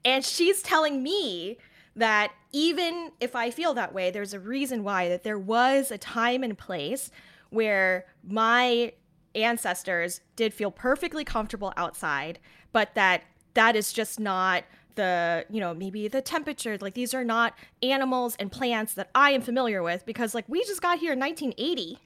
[0.06, 1.58] And she's telling me
[1.96, 5.98] that even if I feel that way, there's a reason why, that there was a
[5.98, 7.12] time and place
[7.50, 8.94] where my
[9.36, 12.40] ancestors did feel perfectly comfortable outside,
[12.72, 14.64] but that that is just not
[14.96, 19.32] the you know maybe the temperature like these are not animals and plants that i
[19.32, 22.00] am familiar with because like we just got here in 1980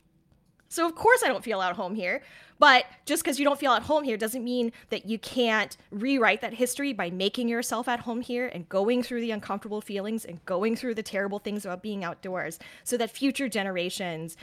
[0.72, 2.22] so of course i don't feel at home here
[2.60, 6.42] but just because you don't feel at home here doesn't mean that you can't rewrite
[6.42, 10.44] that history by making yourself at home here and going through the uncomfortable feelings and
[10.46, 14.38] going through the terrible things about being outdoors so that future generations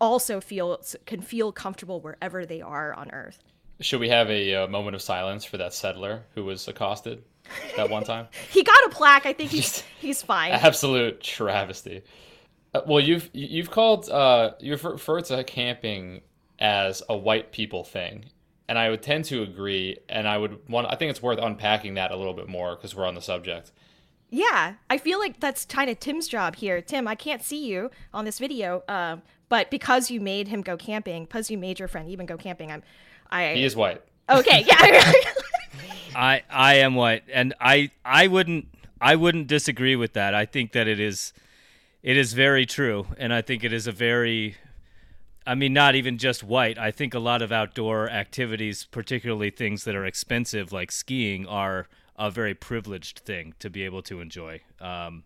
[0.00, 3.42] also feel can feel comfortable wherever they are on earth
[3.80, 7.22] should we have a, uh, moment of silence for that settler who was accosted
[7.76, 8.26] that one time?
[8.50, 9.26] he got a plaque.
[9.26, 10.52] I think he's he's fine.
[10.52, 12.02] Absolute travesty.
[12.78, 16.22] Uh, well, you've you've called uh, you refer to camping
[16.58, 18.26] as a white people thing,
[18.68, 19.98] and I would tend to agree.
[20.08, 20.86] And I would want.
[20.90, 23.72] I think it's worth unpacking that a little bit more because we're on the subject.
[24.30, 26.82] Yeah, I feel like that's kind of Tim's job here.
[26.82, 29.16] Tim, I can't see you on this video, uh,
[29.48, 32.70] but because you made him go camping, because you made your friend Evan go camping,
[32.70, 32.82] I'm
[33.30, 34.02] I He is white.
[34.28, 35.12] Okay, yeah.
[36.14, 38.68] I I am white and I I wouldn't
[39.00, 40.34] I wouldn't disagree with that.
[40.34, 41.32] I think that it is
[42.02, 44.56] it is very true and I think it is a very
[45.46, 46.78] I mean not even just white.
[46.78, 51.88] I think a lot of outdoor activities, particularly things that are expensive like skiing are
[52.18, 54.60] a very privileged thing to be able to enjoy.
[54.80, 55.24] Um,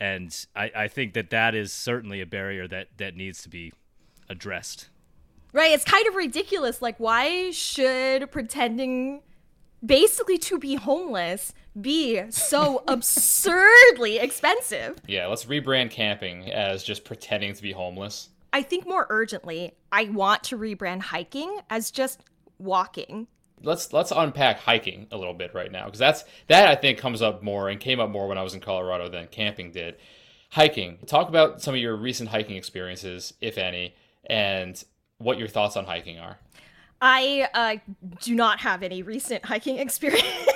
[0.00, 3.72] and I, I think that that is certainly a barrier that, that needs to be
[4.28, 4.88] addressed.
[5.52, 6.82] Right, it's kind of ridiculous.
[6.82, 9.22] Like, why should pretending
[9.84, 15.00] basically to be homeless be so absurdly expensive?
[15.06, 18.30] Yeah, let's rebrand camping as just pretending to be homeless.
[18.52, 22.22] I think more urgently, I want to rebrand hiking as just
[22.58, 23.26] walking.
[23.62, 27.22] Let's let's unpack hiking a little bit right now because that's that I think comes
[27.22, 29.96] up more and came up more when I was in Colorado than camping did.
[30.50, 30.98] Hiking.
[31.06, 34.82] Talk about some of your recent hiking experiences, if any, and
[35.18, 36.38] what your thoughts on hiking are.
[37.00, 37.76] I uh,
[38.20, 40.46] do not have any recent hiking experiences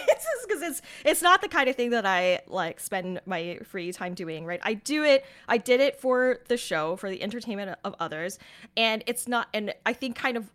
[0.46, 4.14] because it's it's not the kind of thing that I like spend my free time
[4.14, 4.60] doing, right?
[4.62, 5.24] I do it.
[5.48, 8.38] I did it for the show, for the entertainment of others,
[8.76, 9.48] and it's not.
[9.52, 10.50] And I think kind of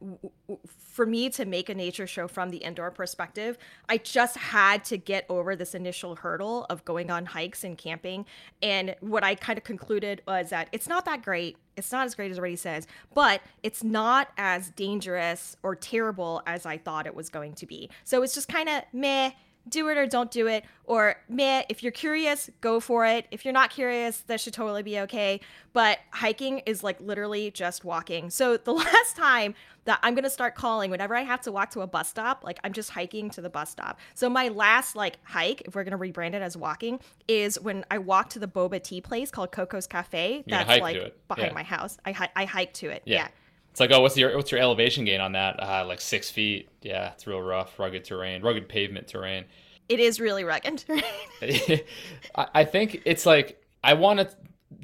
[0.95, 3.57] for me to make a nature show from the indoor perspective,
[3.89, 8.25] I just had to get over this initial hurdle of going on hikes and camping.
[8.61, 11.57] And what I kind of concluded was that it's not that great.
[11.75, 16.65] It's not as great as everybody says, but it's not as dangerous or terrible as
[16.65, 17.89] I thought it was going to be.
[18.05, 19.31] So it's just kind of meh
[19.69, 20.65] do it or don't do it.
[20.85, 23.27] Or meh, if you're curious, go for it.
[23.31, 25.39] If you're not curious, that should totally be okay.
[25.73, 28.29] But hiking is like literally just walking.
[28.29, 31.81] So the last time that I'm gonna start calling whenever I have to walk to
[31.81, 33.99] a bus stop, like I'm just hiking to the bus stop.
[34.13, 37.97] So my last like hike, if we're gonna rebrand it as walking, is when I
[37.97, 40.43] walk to the boba tea place called Coco's Cafe.
[40.47, 41.53] That's like behind yeah.
[41.53, 41.97] my house.
[42.05, 43.03] I I hike to it.
[43.05, 43.15] yeah.
[43.15, 43.27] Yeah.
[43.75, 45.61] It's like, oh, what's your what's your elevation gain on that?
[45.61, 46.69] Uh, like six feet.
[46.81, 49.43] Yeah, it's real rough, rugged terrain, rugged pavement terrain.
[49.89, 50.85] It is really rugged.
[51.41, 54.29] I I think it's like I want to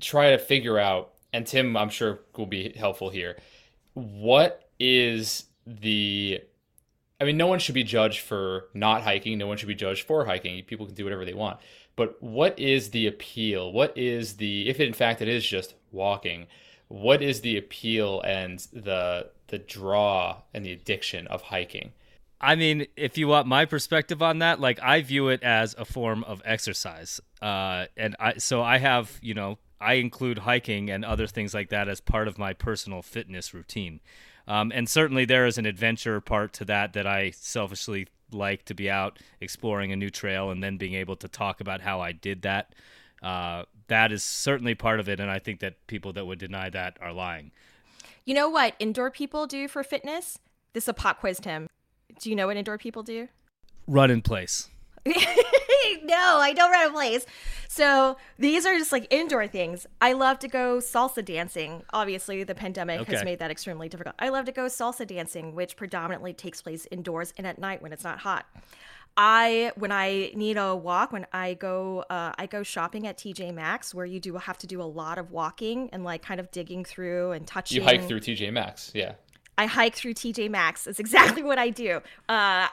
[0.01, 3.37] try to figure out, and Tim, I'm sure will be helpful here.
[3.93, 6.41] What is the?
[7.21, 9.37] I mean, no one should be judged for not hiking.
[9.37, 10.61] No one should be judged for hiking.
[10.65, 11.61] People can do whatever they want.
[11.95, 13.71] But what is the appeal?
[13.71, 16.47] What is the, if in fact it is just walking,
[16.91, 21.91] what is the appeal and the the draw and the addiction of hiking?
[22.39, 25.85] I mean, if you want my perspective on that, like I view it as a
[25.85, 27.21] form of exercise.
[27.41, 31.69] Uh, and I so I have, you know, I include hiking and other things like
[31.69, 34.01] that as part of my personal fitness routine.
[34.47, 38.73] Um, and certainly there is an adventure part to that that I selfishly like to
[38.73, 42.11] be out exploring a new trail and then being able to talk about how I
[42.11, 42.73] did that.
[43.21, 46.69] Uh, that is certainly part of it, and I think that people that would deny
[46.69, 47.51] that are lying.
[48.23, 50.39] You know what indoor people do for fitness?
[50.71, 51.67] This is a pop quiz, Tim.
[52.17, 53.27] Do you know what indoor people do?
[53.87, 54.69] Run in place.
[55.05, 57.25] no, I don't run in place.
[57.67, 59.85] So these are just like indoor things.
[59.99, 61.83] I love to go salsa dancing.
[61.91, 64.15] Obviously, the pandemic has made that extremely difficult.
[64.19, 67.91] I love to go salsa dancing, which predominantly takes place indoors and at night when
[67.91, 68.45] it's not hot.
[69.17, 73.53] I when I need a walk, when I go, uh, I go shopping at TJ
[73.53, 76.49] Maxx, where you do have to do a lot of walking and like kind of
[76.51, 77.77] digging through and touching.
[77.77, 79.13] You hike through TJ Maxx, yeah.
[79.61, 80.85] I hike through TJ Maxx.
[80.85, 81.97] That's exactly what I do.
[81.97, 82.01] Uh,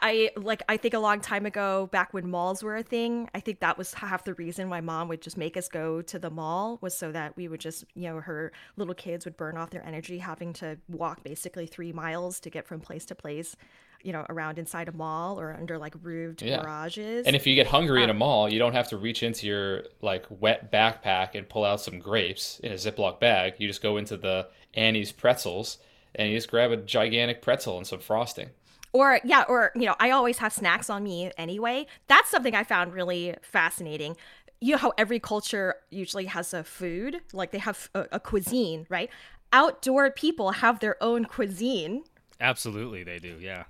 [0.01, 0.63] I like.
[0.71, 3.77] I think a long time ago, back when malls were a thing, I think that
[3.77, 6.95] was half the reason why mom would just make us go to the mall was
[6.97, 10.17] so that we would just, you know, her little kids would burn off their energy
[10.17, 13.55] having to walk basically three miles to get from place to place,
[14.03, 16.63] you know, around inside a mall or under like roofed Yeah.
[16.63, 17.27] garages.
[17.27, 19.83] And if you get hungry in a mall, you don't have to reach into your
[20.01, 23.57] like wet backpack and pull out some grapes in a Ziploc bag.
[23.59, 25.77] You just go into the Annie's pretzels
[26.15, 28.51] and you just grab a gigantic pretzel and some frosting.
[28.93, 32.65] or yeah or you know i always have snacks on me anyway that's something i
[32.65, 34.17] found really fascinating
[34.61, 38.87] you know how every culture usually has a food like they have a, a cuisine
[38.89, 39.11] right
[39.53, 42.03] outdoor people have their own cuisine
[42.41, 43.37] Absolutely, they do.
[43.41, 43.65] Yeah.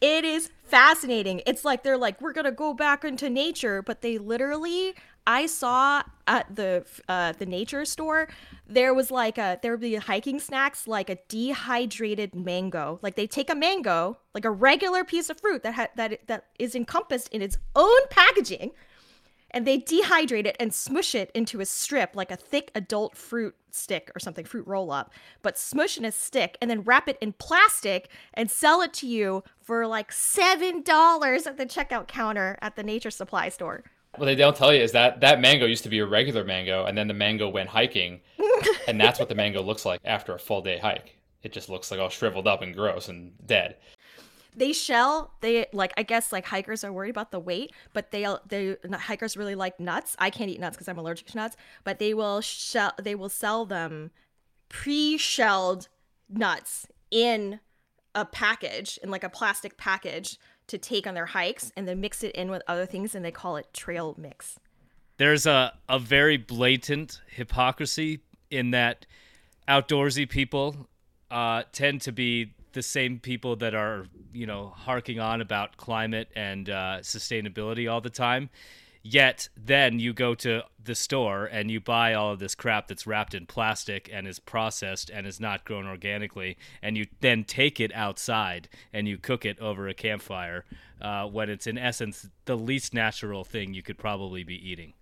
[0.00, 1.42] It is fascinating.
[1.46, 4.94] It's like they're like we're gonna go back into nature but they literally
[5.26, 8.28] i saw at the uh, the nature store
[8.68, 12.98] there was like a there would be hiking snacks like a dehydrated mango.
[13.02, 16.44] Like they take a mango like a regular piece of fruit that ha- that that
[16.58, 18.72] is encompassed in its own packaging
[19.50, 23.54] and they dehydrate it and smush it into a strip like a thick adult fruit
[23.70, 27.18] stick or something fruit roll up but smush in a stick and then wrap it
[27.20, 32.58] in plastic and sell it to you for like seven dollars at the checkout counter
[32.60, 33.84] at the nature supply store
[34.16, 36.86] What they don't tell you is that that mango used to be a regular mango,
[36.86, 38.20] and then the mango went hiking,
[38.88, 41.16] and that's what the mango looks like after a full day hike.
[41.42, 43.76] It just looks like all shriveled up and gross and dead.
[44.58, 48.26] They shell they like i guess like hikers are worried about the weight but they
[48.48, 50.16] they hikers really like nuts.
[50.18, 53.28] I can't eat nuts because i'm allergic to nuts but they will shell they will
[53.28, 54.10] sell them
[54.68, 55.88] pre-shelled
[56.28, 57.60] nuts in
[58.14, 62.22] a package in like a plastic package to take on their hikes and then mix
[62.22, 64.58] it in with other things and they call it trail mix.
[65.16, 68.20] There's a, a very blatant hypocrisy
[68.50, 69.06] in that
[69.66, 70.88] outdoorsy people
[71.30, 76.28] uh, tend to be the same people that are, you know, harking on about climate
[76.34, 78.50] and uh, sustainability all the time.
[79.02, 83.06] Yet then you go to the store and you buy all of this crap that's
[83.06, 87.80] wrapped in plastic and is processed and is not grown organically, and you then take
[87.80, 90.64] it outside and you cook it over a campfire
[91.00, 94.92] uh, when it's in essence the least natural thing you could probably be eating.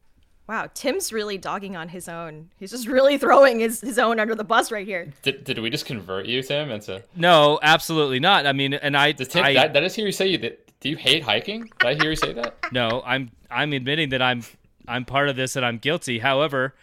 [0.47, 4.35] Wow tim's really dogging on his own he's just really throwing his, his own under
[4.35, 7.03] the bus right here Did, did we just convert you, Tim, into?
[7.15, 8.47] No, absolutely not.
[8.47, 10.81] I mean, and I, Does Tim I that, that is hear you say you that
[10.81, 11.71] Do you hate hiking?
[11.81, 12.57] Did I hear you say that?
[12.73, 14.43] No, I'm I'm admitting that I'm
[14.89, 16.19] I'm part of this and I'm guilty.
[16.19, 16.75] However,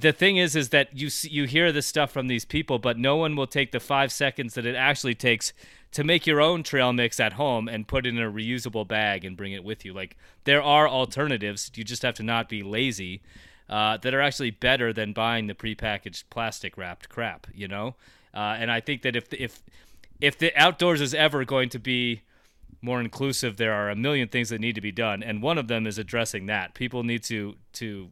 [0.00, 3.16] the thing is is that you you hear this stuff from these people, but no
[3.16, 5.52] one will take the 5 seconds that it actually takes
[5.92, 9.24] to make your own trail mix at home and put it in a reusable bag
[9.24, 9.92] and bring it with you.
[9.92, 11.70] Like there are alternatives.
[11.74, 13.22] You just have to not be lazy.
[13.68, 17.94] Uh, that are actually better than buying the prepackaged plastic wrapped crap, you know.
[18.34, 19.62] Uh, and I think that if if
[20.20, 22.22] if the outdoors is ever going to be
[22.82, 25.68] more inclusive, there are a million things that need to be done, and one of
[25.68, 26.74] them is addressing that.
[26.74, 28.10] People need to to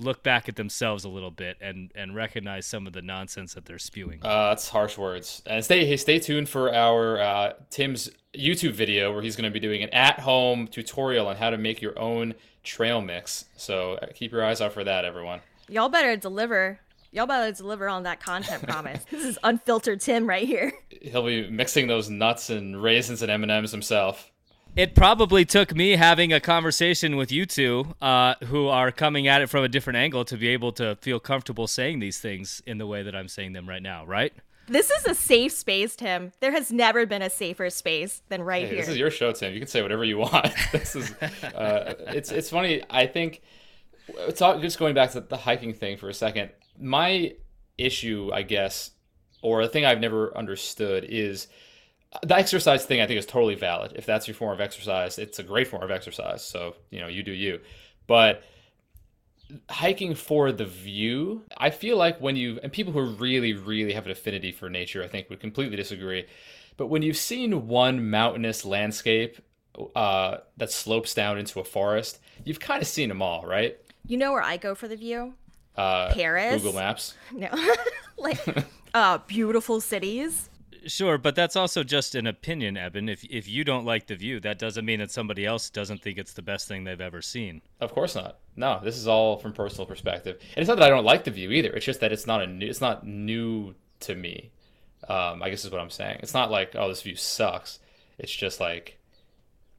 [0.00, 3.64] look back at themselves a little bit and and recognize some of the nonsense that
[3.66, 4.20] they're spewing.
[4.22, 5.42] Uh, that's harsh words.
[5.46, 9.52] And stay hey, stay tuned for our uh, Tim's YouTube video where he's going to
[9.52, 13.46] be doing an at-home tutorial on how to make your own trail mix.
[13.56, 15.40] So uh, keep your eyes out for that, everyone.
[15.68, 16.80] Y'all better deliver.
[17.12, 19.04] Y'all better deliver on that content promise.
[19.10, 20.72] this is unfiltered Tim right here.
[21.02, 24.30] He'll be mixing those nuts and raisins and M and M's himself.
[24.76, 29.42] It probably took me having a conversation with you two, uh, who are coming at
[29.42, 32.78] it from a different angle, to be able to feel comfortable saying these things in
[32.78, 34.06] the way that I'm saying them right now.
[34.06, 34.32] Right?
[34.68, 36.30] This is a safe space, Tim.
[36.38, 38.78] There has never been a safer space than right Hey, here.
[38.78, 39.52] this is your show, Tim.
[39.52, 40.48] You can say whatever you want.
[40.72, 41.12] this is
[41.42, 42.82] uh, it's it's funny.
[42.88, 43.42] I think
[44.08, 46.50] it's all, just going back to the hiking thing for a second.
[46.78, 47.34] My
[47.76, 48.92] issue, I guess,
[49.42, 51.48] or the thing I've never understood is
[52.22, 53.00] the exercise thing.
[53.00, 53.92] I think is totally valid.
[53.94, 56.44] If that's your form of exercise, it's a great form of exercise.
[56.44, 57.60] So you know, you do you.
[58.06, 58.42] But
[59.68, 64.06] hiking for the view, I feel like when you and people who really, really have
[64.06, 66.26] an affinity for nature, I think would completely disagree.
[66.76, 69.38] But when you've seen one mountainous landscape
[69.94, 73.76] uh, that slopes down into a forest, you've kind of seen them all, right?
[74.06, 75.34] you know where I go for the view?
[75.76, 76.56] Uh, Paris.
[76.56, 77.14] Google Maps.
[77.32, 77.48] No.
[78.18, 78.40] like
[78.92, 80.49] uh beautiful cities.
[80.86, 83.08] Sure, but that's also just an opinion, Evan.
[83.08, 86.18] If if you don't like the view, that doesn't mean that somebody else doesn't think
[86.18, 87.62] it's the best thing they've ever seen.
[87.80, 88.38] Of course not.
[88.56, 91.30] No, this is all from personal perspective, and it's not that I don't like the
[91.30, 91.70] view either.
[91.70, 92.66] It's just that it's not a new.
[92.66, 94.50] It's not new to me.
[95.08, 96.20] Um, I guess is what I'm saying.
[96.22, 97.78] It's not like oh this view sucks.
[98.18, 98.98] It's just like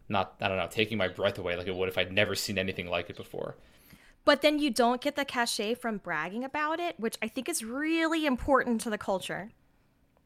[0.10, 2.58] not I don't know taking my breath away like it would if I'd never seen
[2.58, 3.56] anything like it before.
[4.24, 7.64] But then you don't get the cachet from bragging about it, which I think is
[7.64, 9.49] really important to the culture.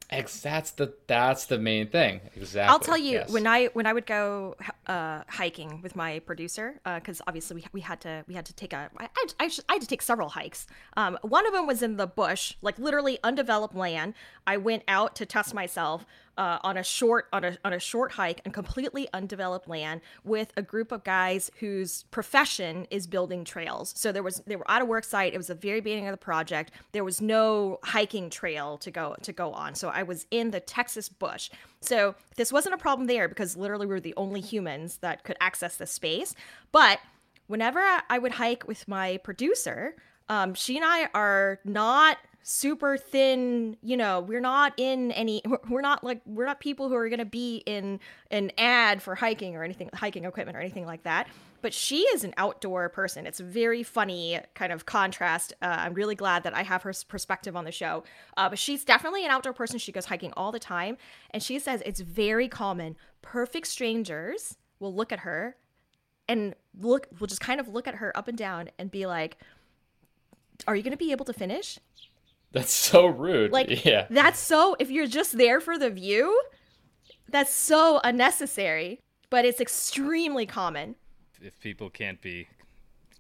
[0.10, 2.22] Ex- that's the that's the main thing.
[2.36, 2.72] Exactly.
[2.72, 3.32] I'll tell you yes.
[3.32, 7.82] when I when I would go uh, hiking with my producer because obviously we, we
[7.82, 10.30] had to we had to take a I, I, I, I had to take several
[10.30, 10.68] hikes.
[10.96, 14.14] Um, one of them was in the bush, like literally undeveloped land.
[14.46, 16.06] I went out to test myself
[16.38, 20.52] uh, on a short on a on a short hike and completely undeveloped land with
[20.58, 23.94] a group of guys whose profession is building trails.
[23.96, 25.34] So there was they were at a work site.
[25.34, 26.72] It was the very beginning of the project.
[26.92, 29.76] There was no hiking trail to go to go on.
[29.76, 31.50] So I was in the Texas bush.
[31.82, 35.38] So this wasn't a problem there because literally we were the only humans that could
[35.40, 36.36] access the space.
[36.72, 37.00] But
[37.48, 37.80] whenever
[38.10, 39.96] I would hike with my producer,
[40.30, 42.18] um, she and I are not
[42.48, 46.94] super thin you know we're not in any we're not like we're not people who
[46.94, 50.86] are going to be in an ad for hiking or anything hiking equipment or anything
[50.86, 51.28] like that.
[51.64, 53.26] But she is an outdoor person.
[53.26, 55.54] It's very funny kind of contrast.
[55.60, 58.04] Uh, i'm really glad that i have her perspective on the show.
[58.38, 59.80] Uh, but she's definitely an outdoor person.
[59.80, 60.98] She goes hiking all the time.
[61.32, 62.96] And she says it's very common.
[63.24, 65.56] Perfect strangers will look at her
[66.30, 69.38] and look will just kind of look at her up and down and be like
[70.68, 71.80] are you going to be able to finish
[72.56, 73.52] That's so rude.
[73.52, 74.08] like yeah.
[74.10, 76.42] that's so if you're just there for the view,
[77.30, 80.96] that's so unnecessary, but it's extremely common.
[81.42, 82.48] If people can't be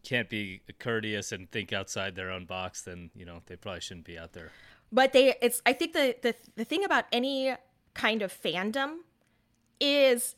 [0.03, 4.05] can't be courteous and think outside their own box, then you know they probably shouldn't
[4.05, 4.53] be out there.
[4.89, 7.55] But they it's I think the the the thing about any
[7.93, 8.99] kind of fandom
[9.81, 10.35] is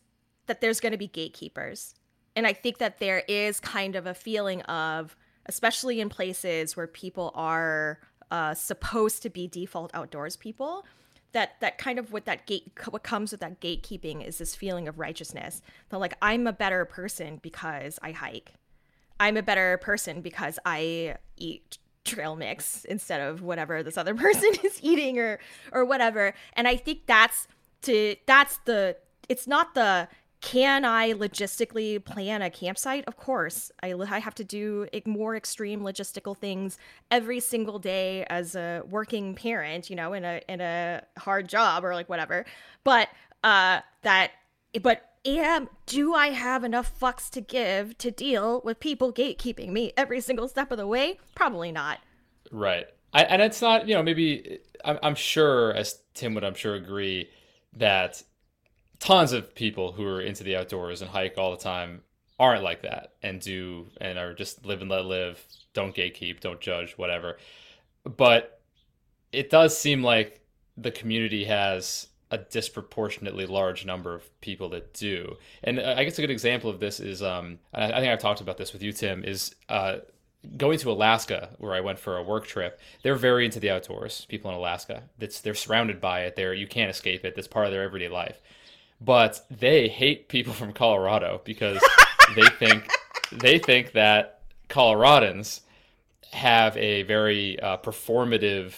[0.47, 1.93] that there's going to be gatekeepers.
[2.35, 6.87] And I think that there is kind of a feeling of especially in places where
[6.87, 7.99] people are
[8.31, 10.85] uh, supposed to be default outdoors people
[11.33, 14.87] that that kind of what that gate what comes with that gatekeeping is this feeling
[14.87, 18.53] of righteousness that like i'm a better person because i hike.
[19.19, 24.49] I'm a better person because i eat trail mix instead of whatever this other person
[24.63, 25.39] is eating or
[25.71, 26.33] or whatever.
[26.53, 27.47] And i think that's
[27.83, 28.97] to that's the
[29.29, 30.07] it's not the
[30.47, 33.03] can I logistically plan a campsite?
[33.05, 33.69] Of course.
[33.83, 36.77] I, I have to do more extreme logistical things
[37.11, 41.83] every single day as a working parent, you know, in a in a hard job
[41.83, 42.45] or like whatever.
[42.85, 43.09] But
[43.43, 44.31] uh that
[44.81, 49.91] but am do I have enough fucks to give to deal with people gatekeeping me
[49.97, 51.19] every single step of the way?
[51.35, 51.99] Probably not.
[52.53, 52.87] Right.
[53.13, 56.75] I, and it's not, you know, maybe I'm, I'm sure, as Tim would, I'm sure,
[56.75, 57.29] agree
[57.73, 58.23] that
[58.99, 62.01] tons of people who are into the outdoors and hike all the time
[62.39, 65.43] aren't like that and do and are just live and let live,
[65.73, 67.37] don't gatekeep, don't judge, whatever.
[68.03, 68.61] But
[69.31, 70.41] it does seem like
[70.77, 75.37] the community has a disproportionately large number of people that do.
[75.63, 78.57] And I guess a good example of this is, um, I think I've talked about
[78.57, 79.97] this with you, Tim, is uh,
[80.57, 82.79] going to Alaska, where I went for a work trip.
[83.01, 84.25] They're very into the outdoors.
[84.29, 86.35] People in Alaska, it's they're surrounded by it.
[86.35, 87.35] There, you can't escape it.
[87.35, 88.41] That's part of their everyday life.
[88.99, 91.79] But they hate people from Colorado because
[92.35, 92.89] they think
[93.31, 95.61] they think that Coloradans
[96.31, 98.73] have a very uh, performative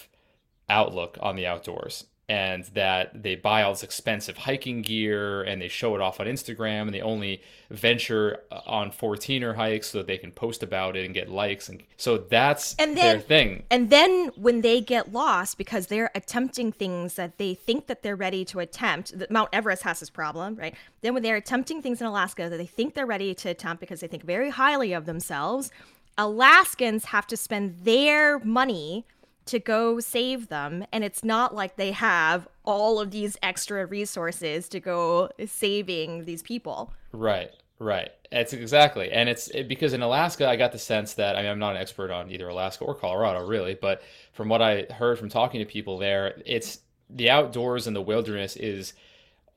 [0.69, 5.67] outlook on the outdoors and that they buy all this expensive hiking gear and they
[5.67, 10.05] show it off on Instagram and they only venture uh, on 14er hikes so that
[10.07, 13.63] they can post about it and get likes and so that's And their then- thing.
[13.71, 18.15] And then when they get lost because they're attempting things that they think that they're
[18.15, 20.75] ready to attempt, Mount Everest has this problem, right?
[21.01, 24.01] Then when they're attempting things in Alaska that they think they're ready to attempt because
[24.01, 25.71] they think very highly of themselves,
[26.17, 29.05] Alaskans have to spend their money
[29.49, 34.69] to go save them and it's not like they have all of these extra resources
[34.69, 36.93] to go saving these people.
[37.11, 38.09] Right, right.
[38.31, 41.51] It's exactly, and it's it, because in Alaska, I got the sense that I mean,
[41.51, 45.17] I'm not an expert on either Alaska or Colorado, really, but from what I heard
[45.17, 46.79] from talking to people there, it's
[47.09, 48.93] the outdoors and the wilderness is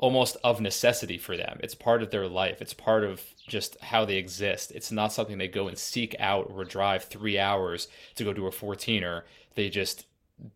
[0.02, 1.60] almost of necessity for them.
[1.62, 2.60] It's part of their life.
[2.60, 4.72] It's part of just how they exist.
[4.72, 7.86] It's not something they go and seek out or drive three hours
[8.16, 9.22] to go do a 14er.
[9.54, 10.06] They just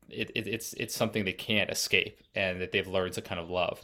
[0.08, 3.50] it, it, it's it's something they can't escape and that they've learned to kind of
[3.50, 3.80] love.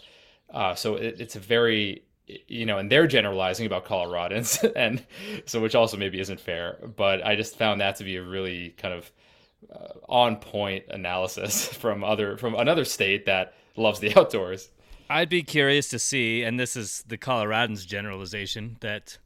[0.53, 5.05] Uh, so it, it's a very you know, and they're generalizing about Coloradans, and
[5.47, 6.79] so which also maybe isn't fair.
[6.97, 9.11] But I just found that to be a really kind of
[9.73, 14.71] uh, on point analysis from other from another state that loves the outdoors.
[15.11, 19.19] I'd be curious to see, and this is the Coloradans' generalization, that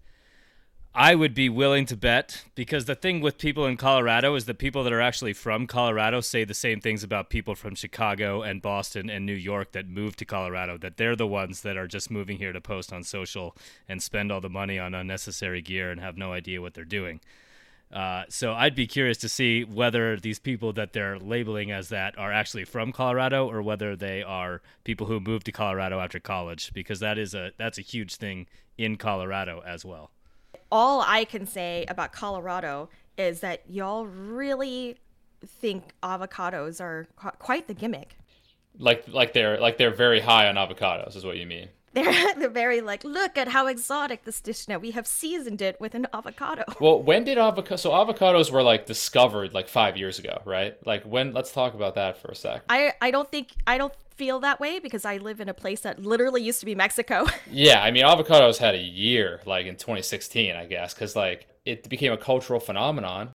[0.99, 4.55] I would be willing to bet because the thing with people in Colorado is the
[4.55, 8.63] people that are actually from Colorado say the same things about people from Chicago and
[8.63, 12.11] Boston and New York that moved to Colorado, that they're the ones that are just
[12.11, 13.55] moving here to post on social
[13.87, 17.21] and spend all the money on unnecessary gear and have no idea what they're doing.
[17.93, 22.19] Uh, so I'd be curious to see whether these people that they're labeling as that
[22.19, 26.73] are actually from Colorado or whether they are people who moved to Colorado after college,
[26.73, 28.47] because that is a that's a huge thing
[28.79, 30.11] in Colorado as well.
[30.71, 32.89] All I can say about Colorado
[33.19, 34.97] is that y'all really
[35.47, 38.17] think avocados are qu- quite the gimmick.
[38.79, 41.69] Like like they're like they're very high on avocados, is what you mean.
[41.97, 44.77] They're, they're very like, look at how exotic this dish now.
[44.77, 46.65] We have seasoned it with an avocado.
[46.79, 47.77] Well, when did avocado?
[47.77, 50.77] So avocados were like discovered like five years ago, right?
[50.87, 51.33] Like when?
[51.33, 52.65] Let's talk about that for a sec.
[52.69, 55.81] I, I don't think, I don't feel that way because I live in a place
[55.81, 57.27] that literally used to be Mexico.
[57.51, 61.89] Yeah, I mean, avocados had a year, like in 2016, I guess, because like it
[61.89, 63.31] became a cultural phenomenon.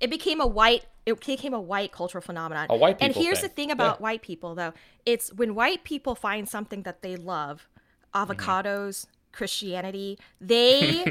[0.00, 2.66] it became a white it became a white cultural phenomenon.
[2.68, 3.48] A white and here's thing.
[3.48, 4.02] the thing about Yeah.
[4.02, 4.72] white people though.
[5.04, 7.68] It's when white people find something that they love,
[8.14, 8.32] Mm-hmm.
[8.32, 9.06] avocados,
[9.36, 11.04] Christianity, they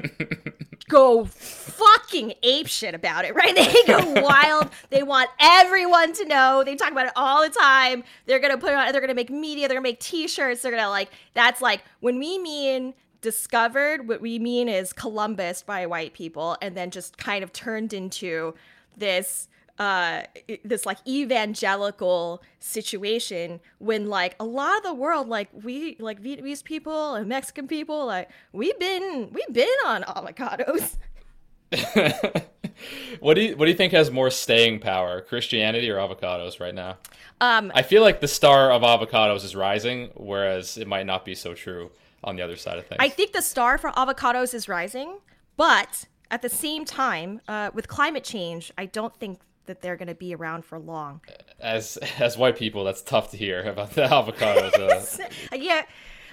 [0.89, 3.55] go fucking ape shit about it, right?
[3.65, 4.69] They go wild.
[4.89, 6.63] They want everyone to know.
[6.65, 8.03] They talk about it all the time.
[8.25, 8.91] They're gonna put it on.
[8.91, 9.67] They're gonna make media.
[9.67, 10.61] They're gonna make T-shirts.
[10.61, 11.09] They're gonna like.
[11.33, 14.07] That's like when we mean discovered.
[14.07, 18.55] What we mean is Columbus by white people, and then just kind of turned into
[18.97, 19.47] this
[19.77, 20.21] uh
[20.63, 26.63] this like evangelical situation when like a lot of the world like we like Vietnamese
[26.63, 30.95] people and Mexican people like we've been we've been on avocados
[33.19, 36.75] what do you What do you think has more staying power, Christianity or avocados right
[36.75, 36.97] now?
[37.41, 41.35] um I feel like the star of avocados is rising, whereas it might not be
[41.35, 41.91] so true
[42.23, 42.97] on the other side of things.
[42.99, 45.19] I think the star for avocados is rising,
[45.57, 50.07] but at the same time, uh, with climate change, I don't think that they're going
[50.07, 51.21] to be around for long.
[51.59, 55.19] as as white people, that's tough to hear about the avocados.
[55.19, 55.83] Uh, yeah,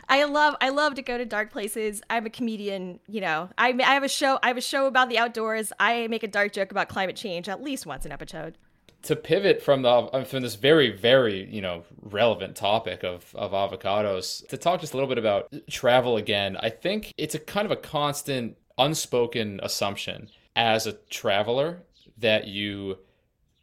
[0.08, 2.02] I love I love to go to dark places.
[2.10, 3.48] I'm a comedian, you know.
[3.58, 5.72] I I have a show I have a show about the outdoors.
[5.78, 8.58] I make a dark joke about climate change at least once an episode.
[9.04, 14.46] to pivot from the from this very very you know relevant topic of of avocados
[14.48, 17.72] to talk just a little bit about travel again i think it's a kind of
[17.72, 21.82] a constant unspoken assumption as a traveler
[22.18, 22.96] that you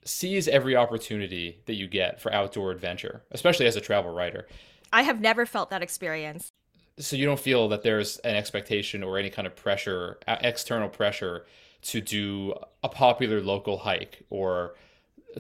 [0.06, 4.48] seize every opportunity that you get for outdoor adventure especially as a travel writer
[4.92, 6.52] I have never felt that experience.
[6.98, 11.46] so you don't feel that there's an expectation or any kind of pressure external pressure
[11.82, 14.76] to do a popular local hike or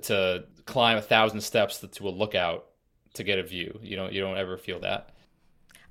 [0.03, 2.67] to climb a thousand steps to a lookout
[3.13, 5.09] to get a view you don't you don't ever feel that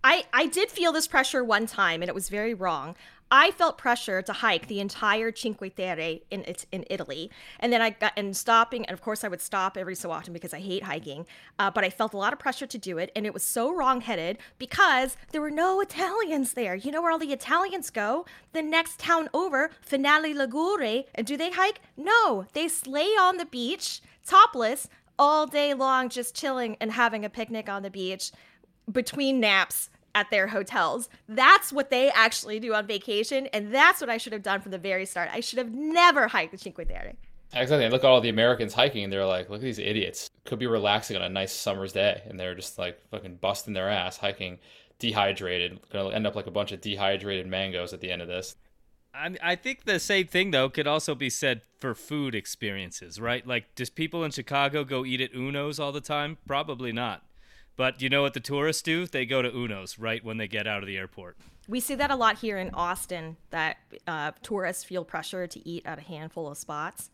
[0.05, 2.95] I, I did feel this pressure one time and it was very wrong.
[3.31, 7.91] I felt pressure to hike the entire Cinque Terre in in Italy, and then I
[7.91, 10.85] got and stopping, and of course I would stop every so often because I hate
[10.85, 11.26] hiking.
[11.59, 13.74] Uh, but I felt a lot of pressure to do it, and it was so
[13.74, 16.74] wrongheaded because there were no Italians there.
[16.74, 18.24] You know where all the Italians go?
[18.53, 21.81] The next town over, Finale Ligure, and do they hike?
[21.97, 27.31] No, they slay on the beach, topless, all day long, just chilling and having a
[27.31, 28.31] picnic on the beach
[28.91, 31.09] between naps at their hotels.
[31.28, 34.72] That's what they actually do on vacation, and that's what I should have done from
[34.72, 35.30] the very start.
[35.32, 37.14] I should have never hiked the Cinque Terre.
[37.52, 37.84] Exactly.
[37.84, 40.28] And look at all the Americans hiking, and they're like, look at these idiots.
[40.44, 43.88] Could be relaxing on a nice summer's day, and they're just like fucking busting their
[43.88, 44.59] ass hiking,
[44.98, 45.80] dehydrated.
[45.90, 48.56] Gonna end up like a bunch of dehydrated mangoes at the end of this.
[49.14, 53.46] I I think the same thing though could also be said for food experiences, right?
[53.46, 56.36] Like, does people in Chicago go eat at Uno's all the time?
[56.46, 57.22] Probably not.
[57.79, 59.07] But you know what the tourists do?
[59.07, 61.37] They go to Uno's right when they get out of the airport.
[61.68, 65.85] We see that a lot here in Austin that uh, tourists feel pressure to eat
[65.87, 67.09] at a handful of spots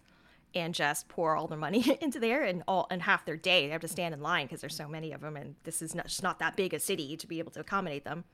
[0.55, 3.73] and just pour all their money into there and all and half their day they
[3.73, 6.07] have to stand in line because there's so many of them and this is not,
[6.07, 8.25] just not that big a city to be able to accommodate them.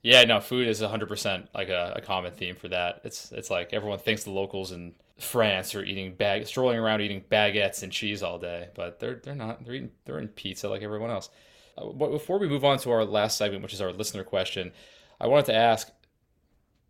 [0.00, 3.00] Yeah, no, food is 100% like a, a common theme for that.
[3.02, 7.24] It's it's like everyone thinks the locals in France are eating bag strolling around eating
[7.28, 9.64] baguettes and cheese all day, but they're they're not.
[9.64, 11.30] They're eating they're eating pizza like everyone else.
[11.76, 14.72] Uh, before we move on to our last segment, which is our listener question,
[15.20, 15.90] I wanted to ask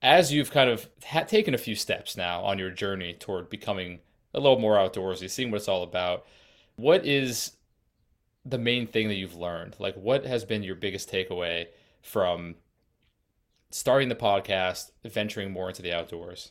[0.02, 4.00] as you've kind of ha- taken a few steps now on your journey toward becoming
[4.34, 6.26] a little more outdoorsy, seeing what it's all about,
[6.76, 7.52] what is
[8.44, 9.76] the main thing that you've learned?
[9.78, 11.68] Like, what has been your biggest takeaway
[12.02, 12.56] from
[13.70, 16.50] starting the podcast, venturing more into the outdoors?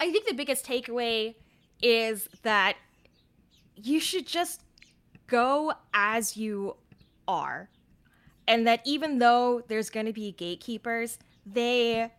[0.00, 1.34] I think the biggest takeaway
[1.82, 2.76] is that
[3.74, 4.62] you should just
[5.26, 6.76] go as you
[7.28, 7.70] are.
[8.48, 12.10] And that even though there's going to be gatekeepers, they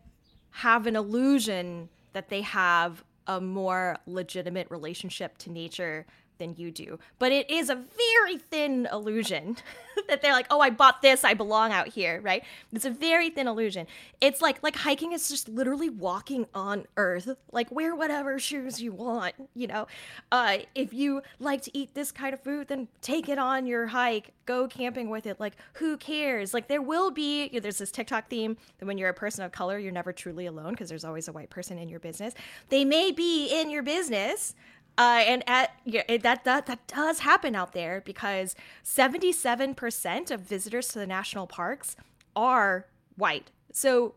[0.52, 6.06] have an illusion that they have a more legitimate relationship to nature
[6.40, 6.98] than you do.
[7.20, 9.58] But it is a very thin illusion
[10.08, 12.44] that they're like, "Oh, I bought this, I belong out here," right?
[12.74, 13.86] It's a very thin illusion.
[14.20, 17.30] It's like like hiking is just literally walking on earth.
[17.52, 19.88] Like wear whatever shoes you want, you know.
[20.32, 23.88] Uh if you like to eat this kind of food, then take it on your
[23.88, 24.32] hike.
[24.46, 25.40] Go camping with it.
[25.40, 26.54] Like who cares?
[26.54, 29.44] Like there will be you know, there's this TikTok theme that when you're a person
[29.44, 32.34] of color, you're never truly alone because there's always a white person in your business.
[32.70, 34.56] They may be in your business,
[35.00, 40.42] uh, and at yeah, it, that that that does happen out there because 77% of
[40.42, 41.96] visitors to the national parks
[42.36, 42.86] are
[43.16, 43.50] white.
[43.72, 44.16] So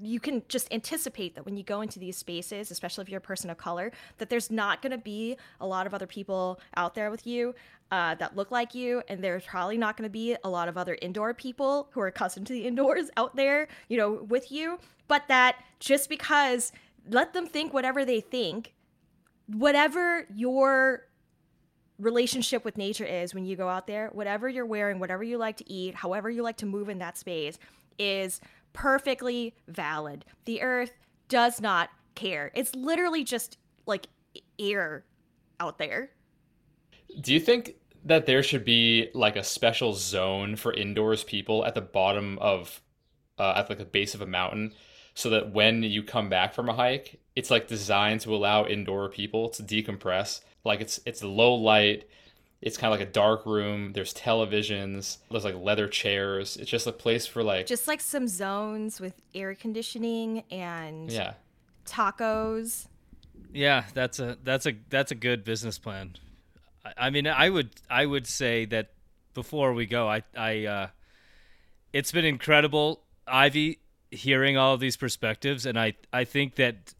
[0.00, 3.20] you can just anticipate that when you go into these spaces, especially if you're a
[3.20, 6.94] person of color, that there's not going to be a lot of other people out
[6.94, 7.54] there with you
[7.90, 10.78] uh, that look like you, and there's probably not going to be a lot of
[10.78, 14.78] other indoor people who are accustomed to the indoors out there, you know, with you.
[15.08, 16.72] But that just because
[17.10, 18.72] let them think whatever they think
[19.46, 21.06] whatever your
[21.98, 25.56] relationship with nature is when you go out there, whatever you're wearing, whatever you like
[25.58, 27.58] to eat, however you like to move in that space
[27.98, 28.40] is
[28.72, 30.24] perfectly valid.
[30.44, 30.92] The earth
[31.28, 32.50] does not care.
[32.54, 34.08] It's literally just like
[34.58, 35.04] air
[35.60, 36.10] out there.
[37.20, 41.74] Do you think that there should be like a special zone for indoors people at
[41.74, 42.80] the bottom of
[43.38, 44.72] uh, at like the base of a mountain
[45.14, 49.08] so that when you come back from a hike it's like designed to allow indoor
[49.08, 50.40] people to decompress.
[50.64, 52.08] Like it's it's low light.
[52.60, 53.92] It's kind of like a dark room.
[53.92, 55.18] There's televisions.
[55.30, 56.56] There's like leather chairs.
[56.56, 61.34] It's just a place for like just like some zones with air conditioning and yeah
[61.86, 62.86] tacos.
[63.52, 66.16] Yeah, that's a that's a that's a good business plan.
[66.84, 68.92] I, I mean, I would I would say that
[69.34, 70.86] before we go, I I uh,
[71.92, 73.78] it's been incredible, Ivy,
[74.12, 76.94] hearing all of these perspectives, and I I think that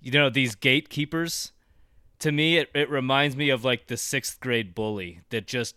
[0.00, 1.52] you know these gatekeepers
[2.18, 5.74] to me it, it reminds me of like the sixth grade bully that just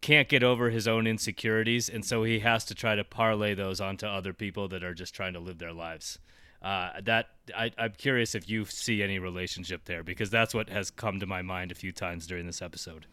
[0.00, 3.80] can't get over his own insecurities and so he has to try to parlay those
[3.80, 6.18] onto other people that are just trying to live their lives.
[6.60, 7.26] Uh, that
[7.56, 11.26] I, i'm curious if you see any relationship there because that's what has come to
[11.26, 13.06] my mind a few times during this episode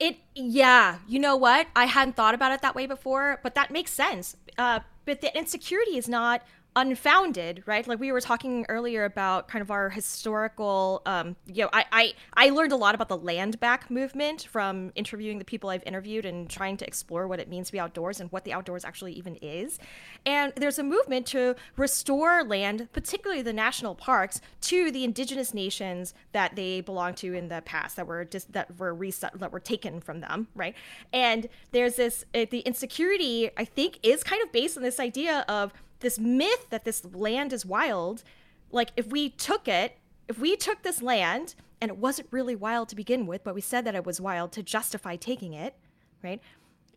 [0.00, 1.68] it yeah you know what?
[1.76, 4.36] I hadn't thought about it that way before but that makes sense.
[4.58, 6.42] Uh, but the insecurity is not
[6.76, 7.86] unfounded, right?
[7.86, 12.14] Like we were talking earlier about kind of our historical, um, you know, I, I,
[12.34, 16.24] I learned a lot about the land back movement from interviewing the people I've interviewed
[16.24, 19.12] and trying to explore what it means to be outdoors and what the outdoors actually
[19.14, 19.78] even is.
[20.24, 26.14] And there's a movement to restore land, particularly the national parks, to the indigenous nations
[26.32, 29.60] that they belong to in the past that were just that were reset that were
[29.60, 30.74] taken from them, right?
[31.12, 35.44] And there's this uh, the insecurity I think is kind of based on this idea
[35.48, 38.22] of this myth that this land is wild
[38.70, 39.96] like if we took it
[40.28, 43.60] if we took this land and it wasn't really wild to begin with but we
[43.60, 45.74] said that it was wild to justify taking it
[46.22, 46.40] right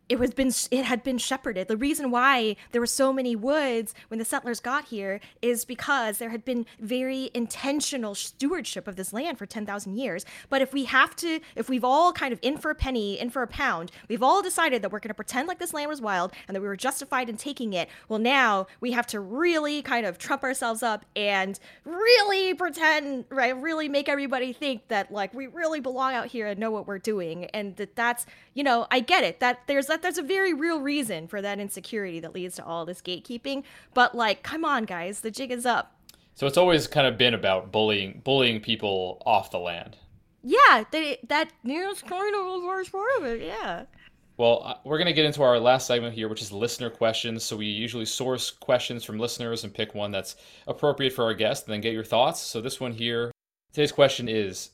[0.08, 1.68] it was been it had been shepherded.
[1.68, 6.18] The reason why there were so many woods when the settlers got here is because
[6.18, 10.24] there had been very intentional stewardship of this land for 10,000 years.
[10.50, 13.30] But if we have to if we've all kind of in for a penny, in
[13.30, 16.00] for a pound, we've all decided that we're going to pretend like this land was
[16.00, 17.88] wild and that we were justified in taking it.
[18.08, 23.56] Well, now we have to really kind of trump ourselves up and really pretend, right?
[23.56, 26.98] Really make everybody think that like we really belong out here and know what we're
[26.98, 29.40] doing and that that's, you know, I get it.
[29.40, 32.84] That there's that there's a very real reason for that insecurity that leads to all
[32.84, 33.62] this gatekeeping.
[33.94, 35.96] But like, come on, guys, the jig is up.
[36.34, 39.96] So it's always kind of been about bullying bullying people off the land.
[40.42, 43.40] Yeah, they, that news kind of a large part of it.
[43.40, 43.84] Yeah.
[44.36, 47.44] Well, uh, we're going to get into our last segment here, which is listener questions.
[47.44, 50.34] So we usually source questions from listeners and pick one that's
[50.66, 52.40] appropriate for our guest and then get your thoughts.
[52.40, 53.30] So this one here,
[53.72, 54.70] today's question is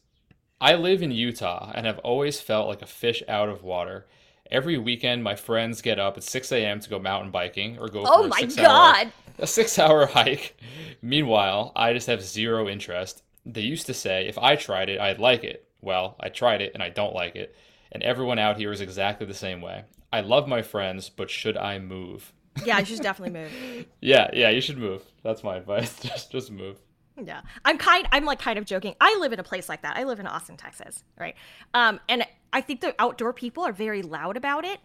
[0.62, 4.06] I live in Utah and have always felt like a fish out of water.
[4.50, 6.80] Every weekend, my friends get up at 6 a.m.
[6.80, 9.06] to go mountain biking or go Oh for a my six God.
[9.06, 10.56] hour a six hour hike.
[11.02, 13.22] Meanwhile, I just have zero interest.
[13.46, 15.66] They used to say if I tried it, I'd like it.
[15.80, 17.54] Well, I tried it and I don't like it.
[17.92, 19.84] And everyone out here is exactly the same way.
[20.12, 22.32] I love my friends, but should I move?
[22.64, 23.86] Yeah, I should definitely move.
[24.00, 25.02] Yeah, yeah, you should move.
[25.22, 25.98] That's my advice.
[26.02, 26.78] Just just move.
[27.16, 28.06] Yeah, I'm kind.
[28.12, 28.94] I'm like kind of joking.
[29.00, 29.96] I live in a place like that.
[29.96, 31.34] I live in Austin, Texas, right?
[31.74, 34.80] Um, and I think the outdoor people are very loud about it,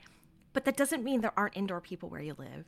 [0.53, 2.65] but that doesn't mean there aren't indoor people where you live.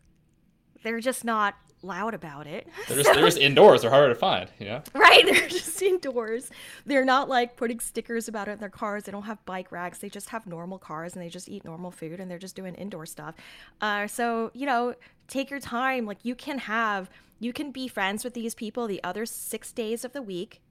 [0.83, 2.67] They're just not loud about it.
[2.87, 3.81] They're just, they're just indoors.
[3.81, 4.81] They're harder to find, you know?
[4.93, 6.49] Right, they're just indoors.
[6.85, 9.03] They're not like putting stickers about it in their cars.
[9.03, 9.99] They don't have bike racks.
[9.99, 12.75] They just have normal cars and they just eat normal food and they're just doing
[12.75, 13.35] indoor stuff.
[13.81, 14.95] Uh, so, you know,
[15.27, 16.05] take your time.
[16.05, 17.09] Like, you can have,
[17.39, 20.61] you can be friends with these people the other six days of the week.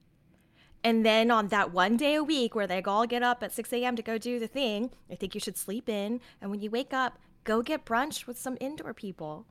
[0.83, 3.73] And then on that one day a week where they all get up at 6
[3.73, 3.95] a.m.
[3.95, 6.21] to go do the thing, I think you should sleep in.
[6.41, 9.45] And when you wake up, go get brunch with some indoor people.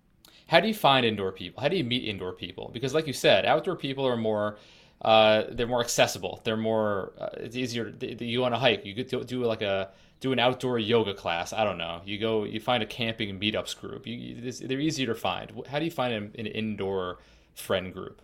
[0.49, 1.61] How do you find indoor people?
[1.61, 2.71] How do you meet indoor people?
[2.73, 4.59] Because, like you said, outdoor people are more.
[5.03, 6.41] Uh, they're more accessible.
[6.45, 7.13] They're more.
[7.19, 7.93] Uh, it's easier.
[8.01, 8.85] You on a hike.
[8.87, 9.91] You could do, do like a
[10.21, 11.53] do an outdoor yoga class.
[11.53, 12.01] I don't know.
[12.05, 12.45] You go.
[12.45, 14.07] You find a camping meetups group.
[14.07, 15.53] You, they're easier to find.
[15.69, 17.19] How do you find an, an indoor
[17.55, 18.23] friend group?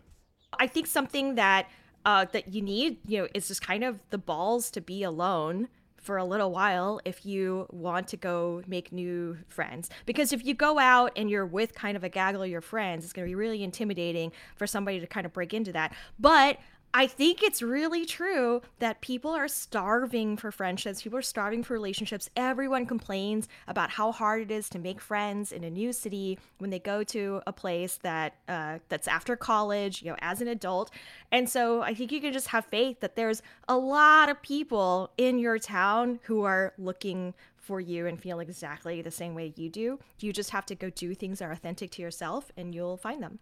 [0.58, 1.68] I think something that
[2.04, 5.68] uh, that you need, you know, is just kind of the balls to be alone
[6.02, 9.88] for a little while if you want to go make new friends.
[10.04, 13.04] Because if you go out and you're with kind of a gaggle of your friends,
[13.04, 15.94] it's going to be really intimidating for somebody to kind of break into that.
[16.18, 16.58] But
[16.94, 21.00] I think it's really true that people are starving for friendships.
[21.00, 22.28] People are starving for relationships.
[22.36, 26.68] Everyone complains about how hard it is to make friends in a new city when
[26.68, 30.90] they go to a place that uh, that's after college, you know, as an adult.
[31.30, 35.12] And so I think you can just have faith that there's a lot of people
[35.16, 39.70] in your town who are looking for you and feel exactly the same way you
[39.70, 39.98] do.
[40.20, 43.22] You just have to go do things that are authentic to yourself, and you'll find
[43.22, 43.38] them.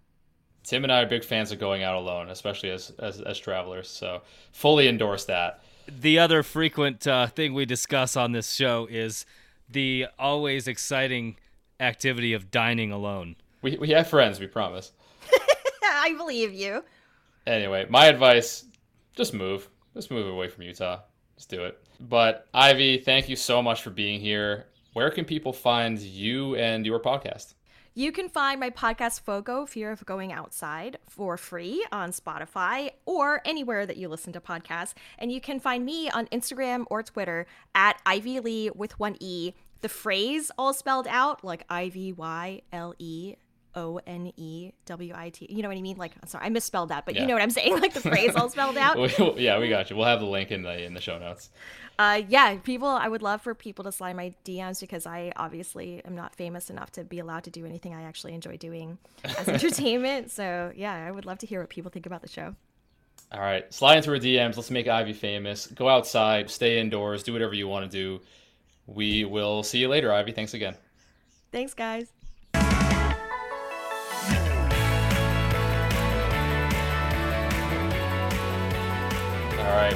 [0.65, 3.89] Tim and I are big fans of going out alone, especially as as, as travelers.
[3.89, 5.63] So fully endorse that.
[5.89, 9.27] The other frequent uh, thing we discuss on this show is
[9.69, 11.37] the always exciting
[11.81, 13.37] activity of dining alone.
[13.63, 14.41] We we have friends.
[14.41, 14.93] We promise.
[15.83, 16.85] I believe you.
[17.47, 18.65] Anyway, my advice:
[19.17, 19.69] just move.
[19.95, 21.01] Just move away from Utah.
[21.37, 21.83] Just do it.
[21.99, 24.67] But Ivy, thank you so much for being here.
[24.93, 27.55] Where can people find you and your podcast?
[28.01, 33.43] You can find my podcast Fogo, Fear of Going Outside, for free on Spotify or
[33.45, 34.95] anywhere that you listen to podcasts.
[35.19, 37.45] And you can find me on Instagram or Twitter
[37.75, 39.53] at Ivy Le with one E.
[39.83, 43.35] The phrase all spelled out, like I V Y L E
[43.75, 45.47] O N E W I T.
[45.49, 45.97] You know what I mean?
[45.97, 47.23] Like, sorry, I misspelled that, but Yeah.
[47.23, 47.75] you know what I'm saying?
[47.81, 48.97] Like the phrase all spelled out.
[49.39, 49.97] yeah, we got you.
[49.97, 51.51] We'll have the link in the in the show notes.
[51.99, 52.89] Uh, yeah, people.
[52.89, 56.71] I would love for people to slide my DMs because I obviously am not famous
[56.71, 60.31] enough to be allowed to do anything I actually enjoy doing as entertainment.
[60.31, 62.55] So yeah, I would love to hear what people think about the show.
[63.33, 64.57] All right, slide into our DMs.
[64.57, 65.67] Let's make Ivy famous.
[65.69, 68.21] Go outside, stay indoors, do whatever you want to do.
[68.87, 70.33] We will see you later, Ivy.
[70.33, 70.75] Thanks again.
[71.53, 72.09] Thanks, guys.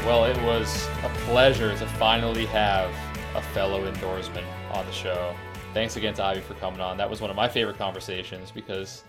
[0.04, 2.94] Well, it was a pleasure to finally have
[3.34, 5.34] a fellow indoorsman on the show.
[5.72, 6.98] Thanks again to Ivy for coming on.
[6.98, 9.02] That was one of my favorite conversations because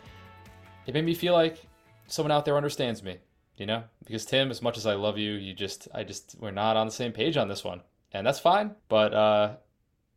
[0.88, 1.66] it made me feel like
[2.08, 3.18] someone out there understands me,
[3.58, 3.84] you know?
[4.06, 6.88] Because Tim, as much as I love you, you just, I just, we're not on
[6.88, 7.82] the same page on this one.
[8.14, 8.74] And that's fine.
[8.88, 9.56] But uh,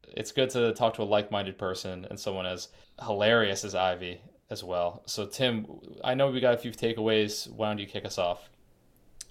[0.07, 2.69] it's good to talk to a like minded person and someone as
[3.05, 5.03] hilarious as Ivy as well.
[5.07, 5.67] So, Tim,
[6.05, 7.51] I know we got a few takeaways.
[7.51, 8.49] Why don't you kick us off?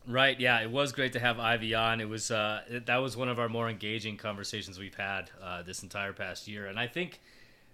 [0.08, 0.40] Right.
[0.40, 2.00] Yeah, it was great to have Ivy on.
[2.00, 5.84] It was uh, that was one of our more engaging conversations we've had uh, this
[5.84, 7.20] entire past year, and I think,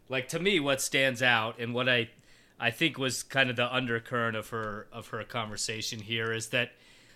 [0.09, 2.09] like to me, what stands out and what I,
[2.59, 6.71] I think was kind of the undercurrent of her of her conversation here is that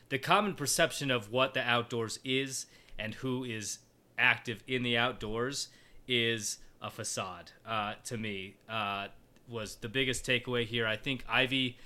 [0.09, 2.67] the common perception of what the outdoors is
[2.99, 3.79] and who is
[4.19, 5.69] active in the outdoors
[6.07, 7.51] is a facade.
[7.67, 9.07] Uh, to me, uh,
[9.49, 10.85] was the biggest takeaway here.
[10.85, 11.77] I think Ivy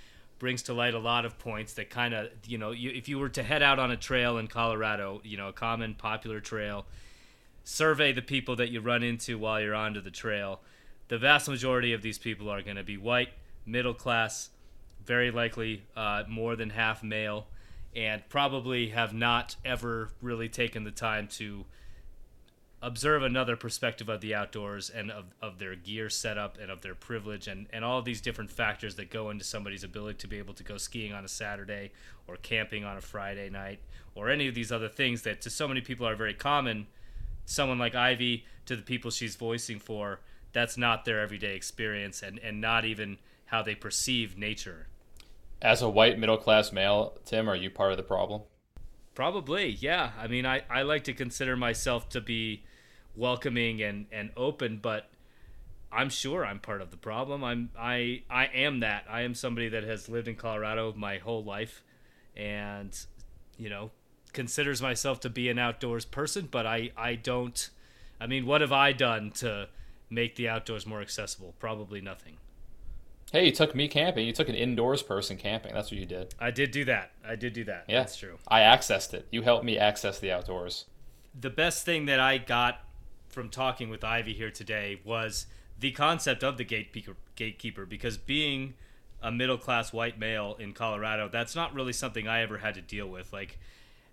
[0.41, 3.19] brings to light a lot of points that kind of you know you, if you
[3.19, 6.87] were to head out on a trail in Colorado, you know a common popular trail,
[7.63, 10.59] survey the people that you run into while you're onto the trail.
[11.09, 13.29] The vast majority of these people are going to be white,
[13.67, 14.49] middle class,
[15.05, 17.45] very likely uh, more than half male,
[17.95, 21.65] and probably have not ever really taken the time to
[22.81, 26.95] observe another perspective of the outdoors and of, of their gear setup and of their
[26.95, 30.53] privilege and, and all these different factors that go into somebody's ability to be able
[30.53, 31.91] to go skiing on a Saturday
[32.27, 33.79] or camping on a Friday night
[34.15, 36.87] or any of these other things that to so many people are very common.
[37.45, 40.21] Someone like Ivy, to the people she's voicing for,
[40.51, 44.87] that's not their everyday experience and, and not even how they perceive nature.
[45.61, 48.41] As a white middle class male, Tim, are you part of the problem?
[49.13, 50.11] Probably, yeah.
[50.19, 52.63] I mean, I, I like to consider myself to be
[53.15, 55.09] welcoming and, and open, but
[55.91, 57.43] I'm sure I'm part of the problem.
[57.43, 59.05] I'm I I am that.
[59.09, 61.83] I am somebody that has lived in Colorado my whole life
[62.35, 62.97] and
[63.57, 63.91] you know,
[64.33, 67.69] considers myself to be an outdoors person, but I I don't
[68.19, 69.67] I mean, what have I done to
[70.09, 71.55] make the outdoors more accessible?
[71.59, 72.37] Probably nothing.
[73.31, 74.27] Hey, you took me camping.
[74.27, 75.73] You took an indoors person camping.
[75.73, 76.35] That's what you did.
[76.39, 77.11] I did do that.
[77.25, 77.85] I did do that.
[77.87, 77.99] Yeah.
[77.99, 78.37] That's true.
[78.47, 79.27] I accessed it.
[79.31, 80.85] You helped me access the outdoors.
[81.39, 82.81] The best thing that I got
[83.31, 85.47] from talking with Ivy here today was
[85.79, 88.73] the concept of the gatekeeper, gatekeeper because being
[89.21, 92.81] a middle class white male in Colorado, that's not really something I ever had to
[92.81, 93.31] deal with.
[93.31, 93.57] Like,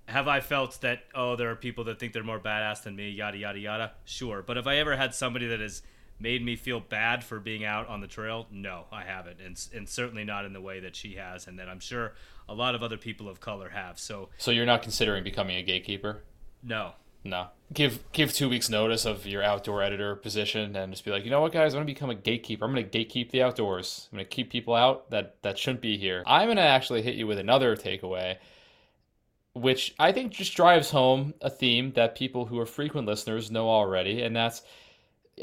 [0.07, 3.11] have I felt that, oh, there are people that think they're more badass than me,
[3.11, 3.93] yada, yada, yada?
[4.05, 4.43] Sure.
[4.43, 5.83] But have I ever had somebody that has
[6.21, 8.47] made me feel bad for being out on the trail?
[8.51, 9.41] No, I haven't.
[9.41, 12.15] And, and certainly not in the way that she has, and that I'm sure
[12.49, 13.99] a lot of other people of color have.
[13.99, 16.23] So, So you're not considering becoming a gatekeeper?
[16.63, 16.93] no.
[17.25, 17.49] No.
[17.73, 21.31] Give give two weeks notice of your outdoor editor position and just be like, you
[21.31, 22.65] know what, guys, I'm gonna become a gatekeeper.
[22.65, 24.09] I'm gonna gatekeep the outdoors.
[24.11, 26.23] I'm gonna keep people out that that shouldn't be here.
[26.27, 28.39] I'm gonna actually hit you with another takeaway,
[29.53, 33.69] which I think just drives home a theme that people who are frequent listeners know
[33.69, 34.63] already, and that's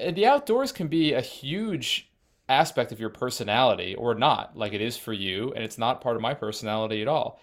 [0.01, 2.09] uh, the outdoors can be a huge
[2.49, 6.15] aspect of your personality or not, like it is for you, and it's not part
[6.15, 7.39] of my personality at all.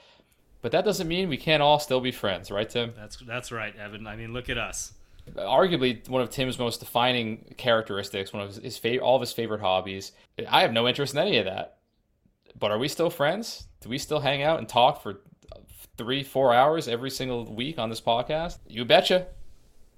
[0.63, 2.95] But that doesn't mean we can't all still be friends, right, Tim?
[2.97, 4.07] That's that's right, Evan.
[4.07, 4.93] I mean, look at us.
[5.37, 9.61] Arguably one of Tim's most defining characteristics, one of his, his all of his favorite
[9.61, 10.13] hobbies.
[10.49, 11.79] I have no interest in any of that.
[12.59, 13.67] But are we still friends?
[13.81, 15.21] Do we still hang out and talk for
[15.97, 18.59] three, four hours every single week on this podcast?
[18.69, 19.27] You betcha.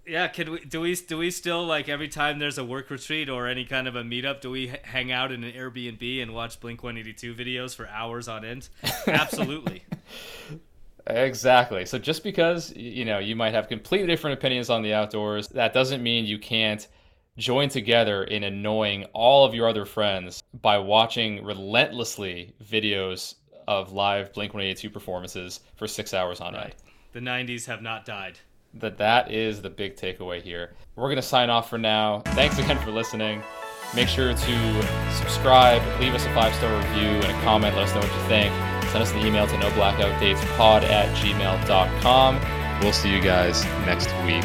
[0.07, 3.29] Yeah, can we do we do we still like every time there's a work retreat
[3.29, 6.35] or any kind of a meetup, do we h- hang out in an Airbnb and
[6.35, 8.69] watch Blink 182 videos for hours on end?
[9.07, 9.83] Absolutely.
[11.07, 11.87] Exactly.
[11.87, 15.73] So just because you know you might have completely different opinions on the outdoors, that
[15.73, 16.87] doesn't mean you can't
[17.37, 23.37] join together in annoying all of your other friends by watching relentlessly videos
[23.67, 26.75] of live Blink 182 performances for six hours on end.
[27.13, 28.39] The 90s have not died.
[28.79, 30.75] That that is the big takeaway here.
[30.97, 32.21] We're gonna sign off for now.
[32.27, 33.43] Thanks again for listening.
[33.95, 37.77] Make sure to subscribe, leave us a five star review and a comment.
[37.77, 38.53] Let us know what you think.
[38.91, 42.81] Send us an email to noblackoutdatespod at gmail.com.
[42.81, 44.45] We'll see you guys next week.